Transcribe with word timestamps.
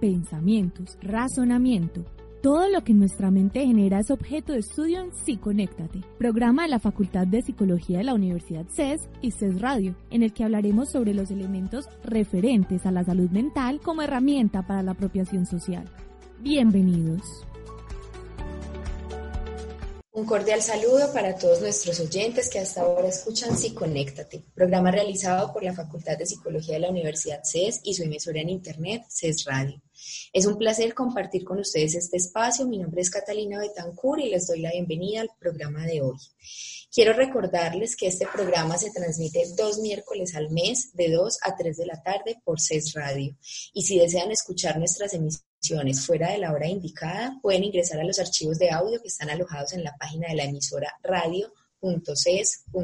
pensamientos, 0.00 0.98
razonamiento. 1.02 2.04
Todo 2.42 2.70
lo 2.70 2.82
que 2.82 2.94
nuestra 2.94 3.30
mente 3.30 3.66
genera 3.66 4.00
es 4.00 4.10
objeto 4.10 4.54
de 4.54 4.60
estudio 4.60 5.02
en 5.02 5.12
Psiconéctate, 5.12 6.00
programa 6.18 6.62
de 6.62 6.70
la 6.70 6.78
Facultad 6.78 7.26
de 7.26 7.42
Psicología 7.42 7.98
de 7.98 8.04
la 8.04 8.14
Universidad 8.14 8.64
CES 8.74 9.10
y 9.20 9.30
CES 9.32 9.60
Radio, 9.60 9.94
en 10.10 10.22
el 10.22 10.32
que 10.32 10.44
hablaremos 10.44 10.90
sobre 10.90 11.12
los 11.12 11.30
elementos 11.30 11.84
referentes 12.02 12.86
a 12.86 12.92
la 12.92 13.04
salud 13.04 13.28
mental 13.28 13.80
como 13.80 14.00
herramienta 14.00 14.66
para 14.66 14.82
la 14.82 14.92
apropiación 14.92 15.44
social. 15.44 15.84
Bienvenidos. 16.38 17.20
Un 20.12 20.24
cordial 20.24 20.60
saludo 20.60 21.12
para 21.12 21.36
todos 21.36 21.60
nuestros 21.60 22.00
oyentes 22.00 22.50
que 22.50 22.58
hasta 22.58 22.80
ahora 22.80 23.08
escuchan 23.08 23.56
Psiconéctate, 23.56 24.44
programa 24.54 24.90
realizado 24.90 25.52
por 25.52 25.62
la 25.62 25.72
Facultad 25.72 26.18
de 26.18 26.26
Psicología 26.26 26.74
de 26.74 26.80
la 26.80 26.90
Universidad 26.90 27.42
CES 27.44 27.80
y 27.84 27.94
su 27.94 28.02
emisora 28.02 28.40
en 28.40 28.48
Internet, 28.48 29.04
CES 29.08 29.44
Radio. 29.44 29.80
Es 30.32 30.46
un 30.46 30.56
placer 30.56 30.94
compartir 30.94 31.44
con 31.44 31.58
ustedes 31.58 31.94
este 31.94 32.16
espacio. 32.16 32.66
Mi 32.66 32.78
nombre 32.78 33.02
es 33.02 33.10
Catalina 33.10 33.58
Betancur 33.58 34.20
y 34.20 34.30
les 34.30 34.46
doy 34.46 34.60
la 34.60 34.70
bienvenida 34.70 35.20
al 35.20 35.30
programa 35.38 35.86
de 35.86 36.02
hoy. 36.02 36.16
Quiero 36.92 37.12
recordarles 37.12 37.94
que 37.94 38.08
este 38.08 38.26
programa 38.26 38.76
se 38.76 38.90
transmite 38.90 39.44
dos 39.56 39.78
miércoles 39.78 40.34
al 40.34 40.50
mes 40.50 40.92
de 40.94 41.10
2 41.10 41.38
a 41.42 41.56
3 41.56 41.76
de 41.76 41.86
la 41.86 42.02
tarde 42.02 42.40
por 42.44 42.60
CES 42.60 42.94
Radio. 42.94 43.36
Y 43.72 43.82
si 43.82 43.98
desean 43.98 44.32
escuchar 44.32 44.78
nuestras 44.78 45.14
emisiones 45.14 46.04
fuera 46.04 46.32
de 46.32 46.38
la 46.38 46.52
hora 46.52 46.66
indicada, 46.66 47.38
pueden 47.42 47.64
ingresar 47.64 48.00
a 48.00 48.04
los 48.04 48.18
archivos 48.18 48.58
de 48.58 48.70
audio 48.70 49.00
que 49.00 49.08
están 49.08 49.30
alojados 49.30 49.72
en 49.72 49.84
la 49.84 49.96
página 49.98 50.28
de 50.28 50.34
la 50.34 50.44
emisora 50.44 50.92
radio 51.02 51.52
.ces.edu.co. 51.80 52.78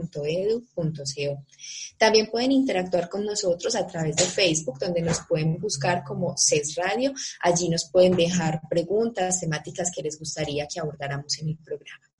También 1.98 2.26
pueden 2.30 2.52
interactuar 2.52 3.08
con 3.08 3.24
nosotros 3.24 3.74
a 3.76 3.86
través 3.86 4.16
de 4.16 4.24
Facebook, 4.24 4.78
donde 4.78 5.02
nos 5.02 5.20
pueden 5.28 5.58
buscar 5.58 6.02
como 6.04 6.34
CES 6.36 6.74
Radio. 6.76 7.12
Allí 7.40 7.68
nos 7.68 7.88
pueden 7.90 8.16
dejar 8.16 8.60
preguntas, 8.68 9.40
temáticas 9.40 9.90
que 9.94 10.02
les 10.02 10.18
gustaría 10.18 10.66
que 10.66 10.80
abordáramos 10.80 11.38
en 11.38 11.48
el 11.50 11.56
programa. 11.58 12.15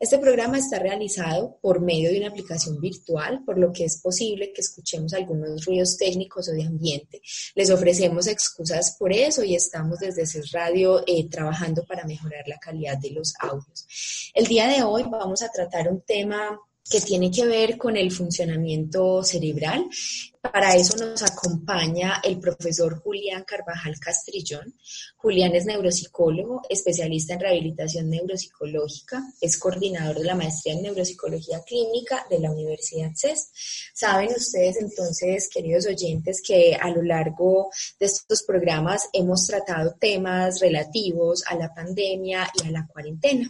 Este 0.00 0.18
programa 0.18 0.58
está 0.58 0.78
realizado 0.78 1.58
por 1.60 1.80
medio 1.80 2.10
de 2.10 2.18
una 2.18 2.28
aplicación 2.28 2.80
virtual, 2.80 3.42
por 3.44 3.58
lo 3.58 3.72
que 3.72 3.84
es 3.84 4.00
posible 4.00 4.52
que 4.52 4.60
escuchemos 4.60 5.12
algunos 5.14 5.64
ruidos 5.64 5.96
técnicos 5.96 6.48
o 6.48 6.52
de 6.52 6.64
ambiente. 6.64 7.20
Les 7.54 7.70
ofrecemos 7.70 8.26
excusas 8.26 8.96
por 8.98 9.12
eso 9.12 9.44
y 9.44 9.54
estamos 9.54 9.98
desde 9.98 10.26
CES 10.26 10.52
Radio 10.52 11.02
eh, 11.06 11.28
trabajando 11.28 11.84
para 11.84 12.04
mejorar 12.04 12.46
la 12.46 12.58
calidad 12.58 12.98
de 12.98 13.10
los 13.10 13.34
audios. 13.38 13.86
El 14.34 14.46
día 14.46 14.68
de 14.68 14.82
hoy 14.82 15.04
vamos 15.04 15.42
a 15.42 15.50
tratar 15.50 15.88
un 15.88 16.00
tema 16.00 16.58
que 16.90 17.00
tiene 17.00 17.30
que 17.30 17.46
ver 17.46 17.78
con 17.78 17.96
el 17.96 18.10
funcionamiento 18.10 19.22
cerebral. 19.22 19.88
Para 20.42 20.74
eso 20.74 20.96
nos 20.96 21.22
acompaña 21.22 22.20
el 22.24 22.40
profesor 22.40 23.00
Julián 23.00 23.44
Carvajal 23.44 23.94
Castrillón. 24.00 24.74
Julián 25.16 25.54
es 25.54 25.66
neuropsicólogo, 25.66 26.62
especialista 26.68 27.34
en 27.34 27.40
rehabilitación 27.40 28.10
neuropsicológica, 28.10 29.22
es 29.40 29.56
coordinador 29.56 30.18
de 30.18 30.24
la 30.24 30.34
maestría 30.34 30.74
en 30.74 30.82
neuropsicología 30.82 31.62
clínica 31.62 32.26
de 32.28 32.40
la 32.40 32.50
Universidad 32.50 33.12
CES. 33.14 33.52
Saben 33.94 34.30
ustedes 34.30 34.78
entonces, 34.78 35.48
queridos 35.48 35.86
oyentes, 35.86 36.42
que 36.44 36.74
a 36.74 36.90
lo 36.90 37.02
largo 37.02 37.70
de 38.00 38.06
estos 38.06 38.42
programas 38.42 39.08
hemos 39.12 39.46
tratado 39.46 39.94
temas 40.00 40.58
relativos 40.58 41.44
a 41.46 41.54
la 41.54 41.72
pandemia 41.72 42.50
y 42.60 42.66
a 42.66 42.70
la 42.72 42.88
cuarentena. 42.88 43.48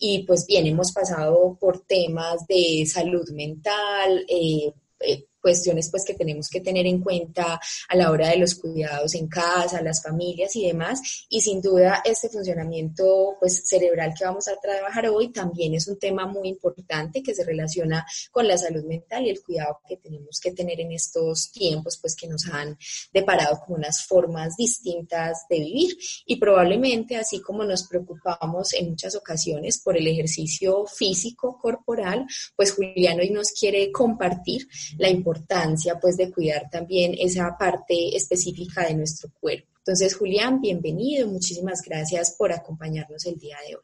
Y 0.00 0.24
pues 0.26 0.44
bien, 0.46 0.66
hemos 0.66 0.90
pasado 0.90 1.56
por 1.60 1.86
temas 1.86 2.44
de 2.48 2.84
salud 2.84 3.30
mental, 3.30 4.26
eh, 4.28 4.72
eh, 4.98 5.26
cuestiones 5.42 5.90
pues 5.90 6.04
que 6.06 6.14
tenemos 6.14 6.48
que 6.48 6.60
tener 6.60 6.86
en 6.86 7.02
cuenta 7.02 7.60
a 7.88 7.96
la 7.96 8.10
hora 8.10 8.28
de 8.28 8.38
los 8.38 8.54
cuidados 8.54 9.14
en 9.14 9.28
casa, 9.28 9.82
las 9.82 10.02
familias 10.02 10.54
y 10.56 10.66
demás. 10.66 11.00
Y 11.28 11.40
sin 11.40 11.60
duda 11.60 12.00
este 12.04 12.28
funcionamiento 12.28 13.36
pues 13.40 13.62
cerebral 13.66 14.14
que 14.16 14.24
vamos 14.24 14.48
a 14.48 14.56
trabajar 14.60 15.08
hoy 15.08 15.32
también 15.32 15.74
es 15.74 15.88
un 15.88 15.98
tema 15.98 16.26
muy 16.26 16.48
importante 16.48 17.22
que 17.22 17.34
se 17.34 17.44
relaciona 17.44 18.06
con 18.30 18.46
la 18.46 18.56
salud 18.56 18.84
mental 18.84 19.26
y 19.26 19.30
el 19.30 19.42
cuidado 19.42 19.80
que 19.86 19.96
tenemos 19.96 20.38
que 20.40 20.52
tener 20.52 20.80
en 20.80 20.92
estos 20.92 21.50
tiempos 21.50 21.98
pues 22.00 22.14
que 22.14 22.28
nos 22.28 22.46
han 22.46 22.78
deparado 23.12 23.60
con 23.66 23.78
unas 23.78 24.04
formas 24.04 24.56
distintas 24.56 25.46
de 25.50 25.58
vivir 25.58 25.96
y 26.26 26.36
probablemente 26.36 27.16
así 27.16 27.40
como 27.40 27.64
nos 27.64 27.88
preocupamos 27.88 28.72
en 28.74 28.90
muchas 28.90 29.16
ocasiones 29.16 29.80
por 29.82 29.96
el 29.96 30.06
ejercicio 30.06 30.86
físico 30.86 31.58
corporal, 31.60 32.26
pues 32.56 32.72
Julián 32.72 33.18
hoy 33.18 33.30
nos 33.30 33.50
quiere 33.50 33.90
compartir 33.90 34.68
la 34.98 35.08
importancia 35.08 35.31
importancia 35.32 35.98
pues 36.00 36.16
de 36.16 36.30
cuidar 36.30 36.68
también 36.70 37.14
esa 37.18 37.56
parte 37.58 38.14
específica 38.14 38.86
de 38.86 38.94
nuestro 38.94 39.30
cuerpo. 39.40 39.68
Entonces, 39.78 40.14
Julián, 40.14 40.60
bienvenido, 40.60 41.26
muchísimas 41.26 41.82
gracias 41.82 42.36
por 42.38 42.52
acompañarnos 42.52 43.24
el 43.26 43.36
día 43.36 43.56
de 43.66 43.76
hoy. 43.76 43.82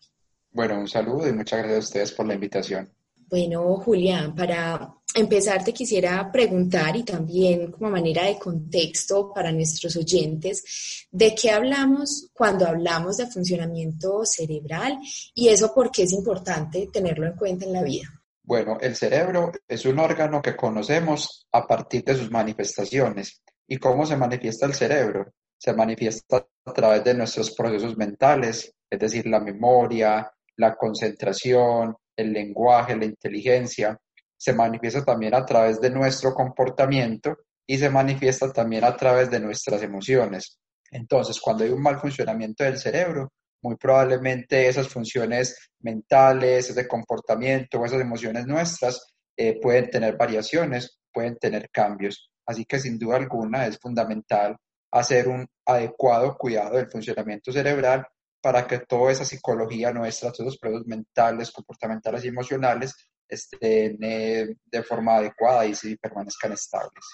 Bueno, 0.52 0.78
un 0.78 0.88
saludo 0.88 1.28
y 1.28 1.32
muchas 1.32 1.58
gracias 1.58 1.76
a 1.76 1.86
ustedes 1.86 2.12
por 2.12 2.26
la 2.26 2.34
invitación. 2.34 2.88
Bueno, 3.28 3.76
Julián, 3.76 4.34
para 4.34 4.94
empezar 5.14 5.64
te 5.64 5.72
quisiera 5.72 6.30
preguntar 6.30 6.96
y 6.96 7.02
también 7.02 7.72
como 7.72 7.90
manera 7.90 8.24
de 8.24 8.38
contexto 8.38 9.32
para 9.34 9.52
nuestros 9.52 9.96
oyentes, 9.96 11.06
¿de 11.10 11.34
qué 11.34 11.50
hablamos 11.50 12.30
cuando 12.32 12.66
hablamos 12.66 13.16
de 13.16 13.26
funcionamiento 13.26 14.24
cerebral 14.24 14.98
y 15.34 15.48
eso 15.48 15.74
por 15.74 15.90
qué 15.90 16.04
es 16.04 16.12
importante 16.12 16.88
tenerlo 16.92 17.26
en 17.26 17.36
cuenta 17.36 17.66
en 17.66 17.72
la 17.72 17.82
vida? 17.82 18.17
Bueno, 18.48 18.78
el 18.80 18.96
cerebro 18.96 19.52
es 19.68 19.84
un 19.84 19.98
órgano 19.98 20.40
que 20.40 20.56
conocemos 20.56 21.46
a 21.52 21.66
partir 21.66 22.02
de 22.02 22.14
sus 22.14 22.30
manifestaciones. 22.30 23.42
¿Y 23.66 23.76
cómo 23.76 24.06
se 24.06 24.16
manifiesta 24.16 24.64
el 24.64 24.72
cerebro? 24.72 25.34
Se 25.58 25.74
manifiesta 25.74 26.46
a 26.64 26.72
través 26.72 27.04
de 27.04 27.12
nuestros 27.12 27.54
procesos 27.54 27.98
mentales, 27.98 28.72
es 28.88 28.98
decir, 28.98 29.26
la 29.26 29.40
memoria, 29.40 30.32
la 30.56 30.76
concentración, 30.76 31.94
el 32.16 32.32
lenguaje, 32.32 32.96
la 32.96 33.04
inteligencia. 33.04 34.00
Se 34.34 34.54
manifiesta 34.54 35.04
también 35.04 35.34
a 35.34 35.44
través 35.44 35.78
de 35.78 35.90
nuestro 35.90 36.32
comportamiento 36.32 37.36
y 37.66 37.76
se 37.76 37.90
manifiesta 37.90 38.50
también 38.50 38.82
a 38.84 38.96
través 38.96 39.30
de 39.30 39.40
nuestras 39.40 39.82
emociones. 39.82 40.58
Entonces, 40.90 41.38
cuando 41.38 41.64
hay 41.64 41.70
un 41.70 41.82
mal 41.82 42.00
funcionamiento 42.00 42.64
del 42.64 42.78
cerebro, 42.78 43.30
muy 43.62 43.76
probablemente 43.76 44.68
esas 44.68 44.88
funciones 44.88 45.70
mentales, 45.80 46.70
ese 46.70 46.86
comportamiento 46.86 47.84
esas 47.84 48.00
emociones 48.00 48.46
nuestras 48.46 49.14
eh, 49.36 49.58
pueden 49.60 49.90
tener 49.90 50.16
variaciones, 50.16 50.98
pueden 51.12 51.36
tener 51.38 51.70
cambios. 51.70 52.30
Así 52.46 52.64
que 52.64 52.78
sin 52.78 52.98
duda 52.98 53.16
alguna 53.16 53.66
es 53.66 53.78
fundamental 53.78 54.56
hacer 54.90 55.28
un 55.28 55.46
adecuado 55.66 56.36
cuidado 56.36 56.76
del 56.76 56.90
funcionamiento 56.90 57.52
cerebral 57.52 58.06
para 58.40 58.66
que 58.66 58.80
toda 58.80 59.12
esa 59.12 59.24
psicología 59.24 59.92
nuestra, 59.92 60.32
todos 60.32 60.46
los 60.46 60.58
procesos 60.58 60.86
mentales, 60.86 61.50
comportamentales 61.50 62.24
y 62.24 62.28
emocionales 62.28 62.94
estén 63.28 63.98
eh, 64.02 64.54
de 64.64 64.82
forma 64.82 65.16
adecuada 65.16 65.66
y 65.66 65.74
se 65.74 65.96
permanezcan 65.98 66.52
estables. 66.52 67.04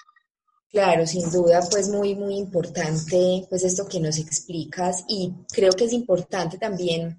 Claro, 0.75 1.07
sin 1.07 1.31
duda, 1.31 1.61
pues 1.71 1.87
muy, 1.87 2.15
muy 2.15 2.35
importante, 2.35 3.47
pues 3.49 3.63
esto 3.63 3.87
que 3.87 4.01
nos 4.01 4.19
explicas 4.19 5.05
y 5.07 5.31
creo 5.49 5.71
que 5.71 5.85
es 5.85 5.93
importante 5.93 6.57
también 6.57 7.17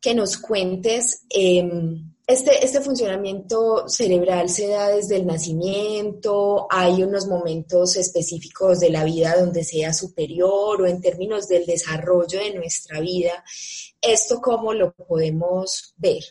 que 0.00 0.14
nos 0.14 0.38
cuentes, 0.38 1.26
em, 1.28 2.14
este, 2.26 2.64
este 2.64 2.80
funcionamiento 2.80 3.86
cerebral 3.90 4.48
se 4.48 4.68
da 4.68 4.88
desde 4.88 5.16
el 5.16 5.26
nacimiento, 5.26 6.66
hay 6.70 7.02
unos 7.02 7.26
momentos 7.26 7.94
específicos 7.96 8.80
de 8.80 8.88
la 8.88 9.04
vida 9.04 9.36
donde 9.38 9.64
sea 9.64 9.92
superior 9.92 10.80
o 10.80 10.86
en 10.86 11.02
términos 11.02 11.46
del 11.46 11.66
desarrollo 11.66 12.38
de 12.38 12.54
nuestra 12.54 13.00
vida, 13.00 13.44
¿esto 14.00 14.40
cómo 14.40 14.72
lo 14.72 14.94
podemos 14.94 15.92
ver? 15.98 16.22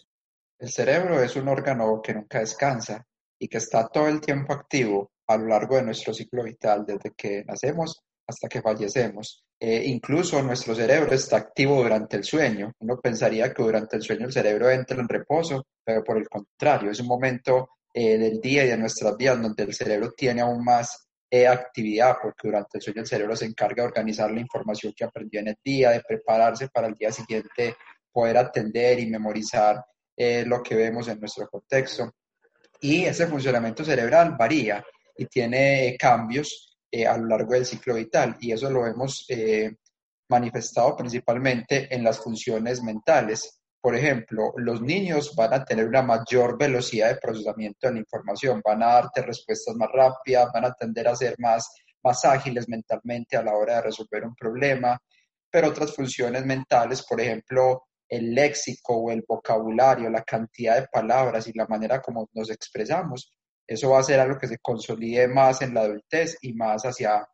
El 0.58 0.72
cerebro 0.72 1.22
es 1.22 1.36
un 1.36 1.50
órgano 1.50 2.02
que 2.02 2.16
nunca 2.16 2.40
descansa 2.40 3.06
y 3.38 3.48
que 3.48 3.60
está 3.60 3.88
todo 3.90 4.08
el 4.08 4.20
tiempo 4.20 4.54
activo 4.54 5.12
a 5.28 5.38
lo 5.38 5.48
largo 5.48 5.76
de 5.76 5.84
nuestro 5.84 6.14
ciclo 6.14 6.44
vital, 6.44 6.86
desde 6.86 7.14
que 7.16 7.44
nacemos 7.46 8.02
hasta 8.28 8.48
que 8.48 8.62
fallecemos. 8.62 9.44
Eh, 9.60 9.84
incluso 9.86 10.42
nuestro 10.42 10.76
cerebro 10.76 11.14
está 11.14 11.38
activo 11.38 11.82
durante 11.82 12.18
el 12.18 12.24
sueño. 12.24 12.74
Uno 12.80 13.00
pensaría 13.00 13.54
que 13.54 13.64
durante 13.64 13.96
el 13.96 14.02
sueño 14.02 14.26
el 14.26 14.34
cerebro 14.34 14.70
entra 14.70 15.00
en 15.00 15.08
reposo, 15.08 15.66
pero 15.84 16.04
por 16.04 16.18
el 16.18 16.28
contrario, 16.28 16.92
es 16.92 17.00
un 17.00 17.08
momento 17.08 17.70
eh, 17.94 18.18
del 18.18 18.40
día 18.40 18.66
y 18.66 18.70
de 18.70 18.78
nuestras 18.78 19.16
vidas 19.18 19.42
donde 19.42 19.64
el 19.64 19.74
cerebro 19.74 20.12
tiene 20.12 20.42
aún 20.42 20.64
más 20.64 21.08
eh, 21.30 21.48
actividad, 21.48 22.18
porque 22.22 22.48
durante 22.48 22.78
el 22.78 22.82
sueño 22.82 23.02
el 23.02 23.08
cerebro 23.08 23.36
se 23.36 23.46
encarga 23.46 23.84
de 23.84 23.90
organizar 23.90 24.32
la 24.32 24.40
información 24.40 24.94
que 24.96 25.04
aprendió 25.04 25.40
en 25.42 25.50
el 25.50 25.58
día, 25.64 25.92
de 25.92 26.02
prepararse 26.02 26.70
para 26.70 26.88
el 26.88 26.94
día 26.94 27.12
siguiente 27.12 27.76
poder 28.12 28.38
atender 28.38 29.00
y 29.00 29.08
memorizar 29.08 29.84
eh, 30.16 30.46
lo 30.46 30.64
que 30.64 30.76
vemos 30.76 31.08
en 31.08 31.20
nuestro 31.20 31.48
contexto. 31.50 32.14
Y 32.80 33.06
ese 33.06 33.28
funcionamiento 33.28 33.84
cerebral 33.84 34.36
varía 34.38 34.86
y 35.18 35.26
tiene 35.26 35.96
cambios 36.00 36.78
eh, 36.92 37.06
a 37.06 37.18
lo 37.18 37.28
largo 37.28 37.54
del 37.54 37.66
ciclo 37.66 37.96
vital 37.96 38.38
y 38.40 38.52
eso 38.52 38.70
lo 38.70 38.86
hemos 38.86 39.26
manifestado 40.30 40.96
principalmente 40.96 41.94
en 41.94 42.04
las 42.04 42.20
funciones 42.20 42.82
mentales. 42.82 43.62
Por 43.80 43.96
ejemplo, 43.96 44.54
los 44.58 44.82
niños 44.82 45.34
van 45.36 45.54
a 45.54 45.64
tener 45.64 45.88
una 45.88 46.02
mayor 46.02 46.58
velocidad 46.58 47.10
de 47.10 47.20
procesamiento 47.20 47.88
de 47.88 47.94
la 47.94 48.00
información, 48.00 48.62
van 48.64 48.84
a 48.84 48.88
darte 48.88 49.22
respuestas 49.22 49.76
más 49.76 49.90
rápidas, 49.94 50.52
van 50.54 50.66
a 50.66 50.74
tender 50.74 51.08
a 51.08 51.16
ser 51.16 51.36
más, 51.40 51.70
más 52.04 52.26
ágiles 52.26 52.68
mentalmente 52.68 53.38
a 53.38 53.44
la 53.44 53.56
hora 53.56 53.76
de 53.76 53.84
resolver 53.84 54.26
un 54.26 54.36
problema, 54.36 55.00
pero 55.50 55.70
otras 55.70 55.96
funciones 55.96 56.46
mentales, 56.46 57.06
por 57.06 57.22
ejemplo, 57.22 57.84
el 58.10 58.34
léxico 58.34 58.96
o 58.98 59.12
el 59.12 59.24
vocabulario, 59.28 60.10
la 60.10 60.24
cantidad 60.24 60.76
de 60.76 60.88
palabras 60.88 61.48
y 61.48 61.54
la 61.54 61.68
manera 61.68 62.02
como 62.02 62.30
nos 62.34 62.50
expresamos, 62.50 63.34
eso 63.68 63.90
va 63.90 64.00
a 64.00 64.04
ser 64.04 64.20
algo 64.20 64.40
que 64.40 64.48
se 64.48 64.60
consolide 64.60 65.28
más 65.28 65.62
en 65.62 65.74
la 65.74 65.82
adultez 65.82 66.38
y 66.42 66.54
más 66.54 66.84
hacia, 66.84 67.28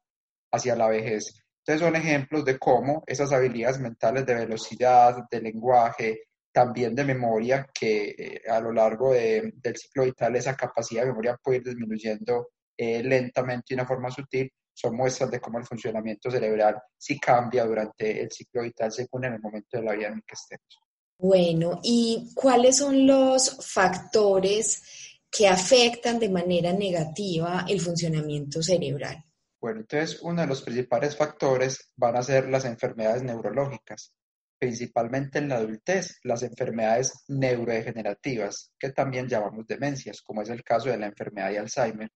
hacia 0.52 0.76
la 0.76 0.88
vejez. 0.88 1.44
Entonces 1.60 1.88
son 1.88 1.96
ejemplos 1.96 2.44
de 2.44 2.58
cómo 2.58 3.04
esas 3.08 3.32
habilidades 3.32 3.80
mentales 3.80 4.26
de 4.26 4.36
velocidad, 4.36 5.26
de 5.30 5.42
lenguaje, 5.42 6.24
también 6.52 6.94
de 6.94 7.06
memoria, 7.06 7.68
que 7.74 8.16
eh, 8.18 8.42
a 8.50 8.60
lo 8.60 8.74
largo 8.74 9.14
del 9.14 9.78
ciclo 9.78 10.04
vital 10.04 10.36
esa 10.36 10.56
capacidad 10.56 11.04
de 11.04 11.10
memoria 11.10 11.38
puede 11.42 11.58
ir 11.58 11.64
disminuyendo 11.64 12.50
eh, 12.78 13.02
lentamente 13.04 13.74
y 13.74 13.76
de 13.76 13.82
una 13.82 13.88
forma 13.88 14.12
sutil, 14.12 14.52
son 14.74 14.96
muestras 14.96 15.30
de 15.30 15.40
cómo 15.40 15.60
el 15.60 15.66
funcionamiento 15.66 16.32
cerebral 16.32 16.82
sí 16.98 17.20
cambia 17.20 17.64
durante 17.66 18.22
el 18.22 18.32
ciclo 18.32 18.64
vital 18.64 18.92
según 18.92 19.26
en 19.26 19.34
el 19.34 19.42
momento 19.42 19.78
de 19.78 19.84
la 19.84 19.94
vida 19.94 20.08
en 20.08 20.16
el 20.16 20.24
que 20.24 20.34
estemos. 20.34 20.80
Bueno, 21.18 21.80
¿y 21.84 22.32
cuáles 22.36 22.78
son 22.78 23.06
los 23.06 23.66
factores 23.66 25.13
que 25.36 25.48
afectan 25.48 26.20
de 26.20 26.30
manera 26.30 26.72
negativa 26.74 27.66
el 27.68 27.82
funcionamiento 27.82 28.62
cerebral? 28.62 29.26
Bueno, 29.60 29.80
entonces 29.80 30.22
uno 30.22 30.42
de 30.42 30.48
los 30.48 30.62
principales 30.62 31.18
factores 31.18 31.92
van 31.96 32.16
a 32.16 32.22
ser 32.22 32.50
las 32.50 32.66
enfermedades 32.66 33.24
neurológicas, 33.24 34.14
principalmente 34.60 35.40
en 35.40 35.50
la 35.50 35.56
adultez, 35.56 36.20
las 36.24 36.44
enfermedades 36.44 37.24
neurodegenerativas, 37.28 38.74
que 38.78 38.92
también 38.92 39.28
llamamos 39.28 39.66
demencias, 39.66 40.22
como 40.22 40.44
es 40.44 40.50
el 40.50 40.64
caso 40.64 40.90
de 40.90 40.98
la 40.98 41.08
enfermedad 41.08 41.50
de 41.50 41.60
Alzheimer. 41.60 42.10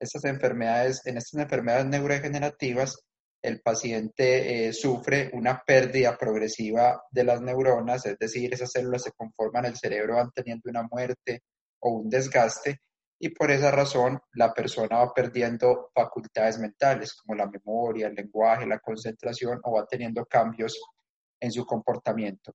Estas 0.00 0.24
enfermedades, 0.24 1.02
en 1.04 1.18
estas 1.18 1.40
enfermedades 1.40 1.86
neurodegenerativas, 1.86 2.98
el 3.40 3.60
paciente 3.60 4.66
eh, 4.66 4.72
sufre 4.72 5.30
una 5.32 5.62
pérdida 5.64 6.16
progresiva 6.18 7.02
de 7.12 7.22
las 7.22 7.40
neuronas, 7.40 8.04
es 8.06 8.18
decir, 8.18 8.52
esas 8.52 8.72
células 8.72 9.02
se 9.02 9.12
conforman, 9.12 9.66
el 9.66 9.76
cerebro 9.76 10.16
van 10.16 10.30
teniendo 10.34 10.68
una 10.70 10.82
muerte 10.90 11.42
o 11.80 11.90
un 11.90 12.08
desgaste, 12.08 12.80
y 13.20 13.30
por 13.30 13.50
esa 13.50 13.70
razón 13.70 14.20
la 14.34 14.54
persona 14.54 14.98
va 14.98 15.12
perdiendo 15.12 15.90
facultades 15.94 16.58
mentales 16.58 17.14
como 17.14 17.34
la 17.34 17.48
memoria, 17.48 18.06
el 18.06 18.14
lenguaje, 18.14 18.66
la 18.66 18.78
concentración 18.78 19.60
o 19.64 19.72
va 19.72 19.86
teniendo 19.86 20.24
cambios 20.26 20.78
en 21.40 21.50
su 21.50 21.66
comportamiento. 21.66 22.54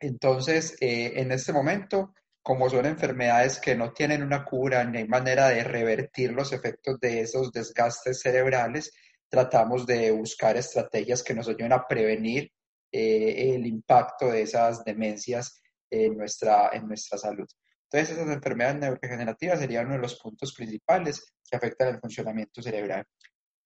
Entonces, 0.00 0.76
eh, 0.80 1.12
en 1.16 1.30
este 1.32 1.52
momento, 1.52 2.14
como 2.42 2.68
son 2.68 2.86
enfermedades 2.86 3.60
que 3.60 3.76
no 3.76 3.92
tienen 3.92 4.22
una 4.22 4.44
cura 4.44 4.84
ni 4.84 4.98
hay 4.98 5.08
manera 5.08 5.48
de 5.48 5.62
revertir 5.62 6.32
los 6.32 6.52
efectos 6.52 6.98
de 6.98 7.20
esos 7.20 7.52
desgastes 7.52 8.20
cerebrales, 8.20 8.92
tratamos 9.28 9.86
de 9.86 10.10
buscar 10.10 10.56
estrategias 10.56 11.22
que 11.22 11.34
nos 11.34 11.48
ayuden 11.48 11.72
a 11.72 11.86
prevenir 11.86 12.50
eh, 12.90 13.54
el 13.54 13.66
impacto 13.66 14.26
de 14.26 14.42
esas 14.42 14.84
demencias 14.84 15.62
en 15.88 16.16
nuestra, 16.16 16.70
en 16.72 16.86
nuestra 16.86 17.16
salud. 17.16 17.46
Entonces, 17.92 18.16
esas 18.16 18.34
enfermedades 18.34 18.80
neurodegenerativas 18.80 19.58
serían 19.58 19.84
uno 19.84 19.96
de 19.96 20.00
los 20.00 20.18
puntos 20.18 20.54
principales 20.54 21.34
que 21.48 21.56
afectan 21.56 21.88
el 21.88 22.00
funcionamiento 22.00 22.62
cerebral. 22.62 23.04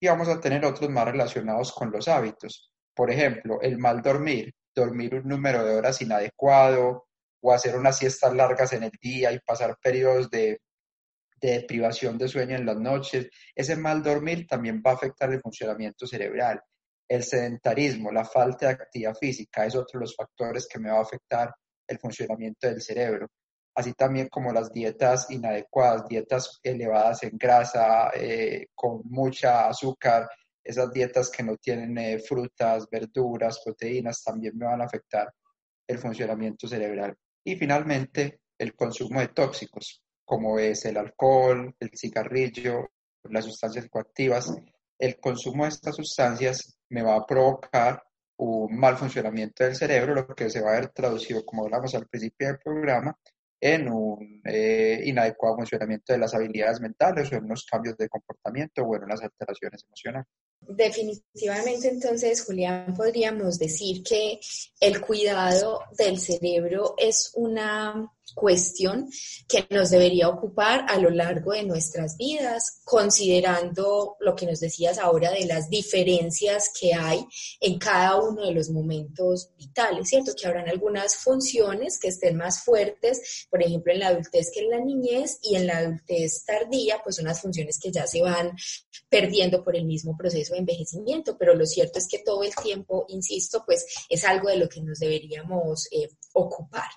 Y 0.00 0.08
vamos 0.08 0.28
a 0.28 0.40
tener 0.40 0.64
otros 0.64 0.90
más 0.90 1.05
relacionados 1.05 1.73
con 1.73 1.93
los 1.93 2.08
hábitos. 2.08 2.73
Por 2.93 3.12
ejemplo, 3.12 3.61
el 3.62 3.78
mal 3.78 4.02
dormir, 4.02 4.52
dormir 4.75 5.14
un 5.14 5.28
número 5.28 5.64
de 5.64 5.76
horas 5.76 6.02
inadecuado 6.02 7.06
o 7.40 7.52
hacer 7.52 7.76
unas 7.76 7.99
siestas 7.99 8.34
largas 8.34 8.73
en 8.73 8.82
el 8.82 8.90
día 9.00 9.31
y 9.31 9.38
pasar 9.38 9.76
periodos 9.81 10.28
de, 10.28 10.61
de 11.40 11.61
privación 11.61 12.19
de 12.19 12.26
sueño 12.26 12.56
en 12.56 12.67
las 12.67 12.78
noches. 12.78 13.28
Ese 13.55 13.76
mal 13.76 14.02
dormir 14.02 14.44
también 14.49 14.82
va 14.84 14.90
a 14.90 14.94
afectar 14.94 15.32
el 15.32 15.40
funcionamiento 15.40 16.05
cerebral. 16.05 16.61
El 17.08 17.23
sedentarismo, 17.23 18.11
la 18.11 18.25
falta 18.25 18.67
de 18.67 18.73
actividad 18.73 19.14
física, 19.14 19.64
es 19.64 19.76
otro 19.76 20.00
de 20.00 20.06
los 20.06 20.17
factores 20.17 20.67
que 20.67 20.81
me 20.81 20.90
va 20.90 20.99
a 20.99 21.02
afectar 21.02 21.55
el 21.87 21.99
funcionamiento 22.00 22.67
del 22.67 22.82
cerebro 22.82 23.28
así 23.76 23.93
también 23.93 24.28
como 24.28 24.52
las 24.52 24.73
dietas 24.73 25.31
inadecuadas, 25.31 26.08
dietas 26.08 26.58
elevadas 26.62 27.23
en 27.23 27.37
grasa, 27.37 28.11
eh, 28.14 28.69
con 28.75 29.02
mucha 29.05 29.69
azúcar, 29.69 30.28
esas 30.64 30.90
dietas 30.93 31.31
que 31.31 31.43
no 31.43 31.56
tienen 31.58 31.96
eh, 31.99 32.19
frutas, 32.19 32.88
verduras, 32.90 33.61
proteínas, 33.62 34.25
también 34.25 34.56
me 34.56 34.64
van 34.64 34.81
a 34.81 34.87
afectar 34.87 35.32
el 35.87 35.99
funcionamiento 35.99 36.67
cerebral. 36.67 37.14
Y 37.44 37.55
finalmente, 37.56 38.40
el 38.58 38.75
consumo 38.75 39.20
de 39.20 39.28
tóxicos, 39.28 40.02
como 40.25 40.58
es 40.58 40.84
el 40.87 40.96
alcohol, 40.96 41.75
el 41.78 41.90
cigarrillo, 41.94 42.88
las 43.31 43.44
sustancias 43.44 43.88
coactivas. 43.90 44.52
El 44.99 45.20
consumo 45.20 45.64
de 45.64 45.69
estas 45.69 45.96
sustancias 45.96 46.78
me 46.88 47.02
va 47.02 47.17
a 47.17 47.26
provocar 47.26 48.02
un 48.38 48.76
mal 48.76 48.96
funcionamiento 48.96 49.64
del 49.64 49.76
cerebro, 49.76 50.14
lo 50.14 50.26
que 50.34 50.49
se 50.50 50.62
va 50.62 50.70
a 50.73 50.81
ver 50.81 50.88
traducido, 50.88 51.44
como 51.44 51.64
hablamos 51.64 51.94
al 51.94 52.06
principio 52.08 52.49
del 52.49 52.58
programa, 52.58 53.17
en 53.60 53.88
un 53.88 54.42
eh, 54.44 55.00
inadecuado 55.04 55.56
funcionamiento 55.56 56.12
de 56.12 56.18
las 56.18 56.34
habilidades 56.34 56.80
mentales 56.80 57.32
o 57.32 57.36
en 57.36 57.44
unos 57.44 57.64
cambios 57.64 57.96
de 57.96 58.08
comportamiento 58.08 58.82
o 58.82 58.96
en 58.96 59.08
las 59.08 59.22
alteraciones 59.22 59.84
emocionales. 59.84 60.28
Definitivamente, 60.60 61.88
entonces, 61.88 62.44
Julián, 62.44 62.94
podríamos 62.94 63.58
decir 63.58 64.02
que 64.02 64.40
el 64.80 65.00
cuidado 65.00 65.80
del 65.96 66.18
cerebro 66.18 66.94
es 66.98 67.32
una 67.34 68.10
cuestión 68.34 69.08
que 69.49 69.67
nos 69.70 69.90
debería 69.90 70.28
ocupar 70.28 70.84
a 70.88 70.99
lo 70.99 71.11
largo 71.11 71.52
de 71.52 71.64
nuestras 71.64 72.17
vidas, 72.17 72.81
considerando 72.84 74.17
lo 74.20 74.34
que 74.34 74.46
nos 74.46 74.61
decías 74.61 74.99
ahora 74.99 75.30
de 75.30 75.47
las 75.47 75.71
diferencias 75.71 76.71
que 76.78 76.95
hay 76.95 77.25
en 77.61 77.78
cada 77.78 78.16
uno 78.21 78.47
de 78.47 78.52
los 78.52 78.71
momentos 78.71 79.50
vitales, 79.56 80.09
¿cierto? 80.09 80.33
Que 80.35 80.47
habrán 80.47 80.68
algunas 80.68 81.16
funciones 81.16 81.99
que 81.99 82.09
estén 82.09 82.37
más 82.37 82.62
fuertes, 82.62 83.47
por 83.50 83.62
ejemplo, 83.62 83.92
en 83.92 84.00
la 84.00 84.09
adultez 84.09 84.50
que 84.52 84.61
en 84.61 84.71
la 84.71 84.80
niñez 84.80 85.38
y 85.42 85.56
en 85.56 85.66
la 85.66 85.78
adultez 85.78 86.45
tardía, 86.45 87.00
pues 87.02 87.18
unas 87.18 87.40
funciones 87.40 87.78
que 87.78 87.90
ya 87.90 88.06
se 88.06 88.23
van 88.23 88.52
perdiendo 89.09 89.62
por 89.62 89.76
el 89.76 89.85
mismo 89.85 90.16
proceso 90.16 90.54
de 90.54 90.61
envejecimiento, 90.61 91.37
pero 91.38 91.54
lo 91.54 91.66
cierto 91.66 91.99
es 91.99 92.09
que 92.09 92.18
todo 92.18 92.42
el 92.42 92.54
tiempo, 92.54 93.06
insisto, 93.09 93.62
pues 93.64 93.87
es 94.09 94.25
algo 94.25 94.49
de 94.49 94.56
lo 94.56 94.68
que 94.68 94.80
nos 94.83 94.99
deberíamos 94.99 95.88
eh, 95.90 96.09
ocupar. 96.33 96.88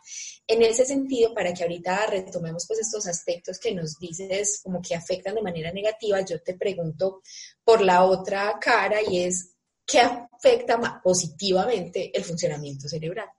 En 0.47 0.63
ese 0.63 0.85
sentido, 0.85 1.18
para 1.33 1.53
que 1.53 1.63
ahorita 1.63 2.07
retomemos 2.07 2.65
pues 2.67 2.79
estos 2.79 3.07
aspectos 3.07 3.59
que 3.59 3.73
nos 3.73 3.97
dices 3.99 4.61
como 4.63 4.81
que 4.81 4.95
afectan 4.95 5.35
de 5.35 5.41
manera 5.41 5.71
negativa, 5.71 6.21
yo 6.21 6.41
te 6.41 6.55
pregunto 6.55 7.21
por 7.63 7.81
la 7.81 8.03
otra 8.03 8.57
cara 8.59 8.99
y 9.01 9.23
es, 9.23 9.55
¿qué 9.85 9.99
afecta 10.01 11.01
positivamente 11.03 12.15
el 12.15 12.23
funcionamiento 12.23 12.87
cerebral? 12.87 13.29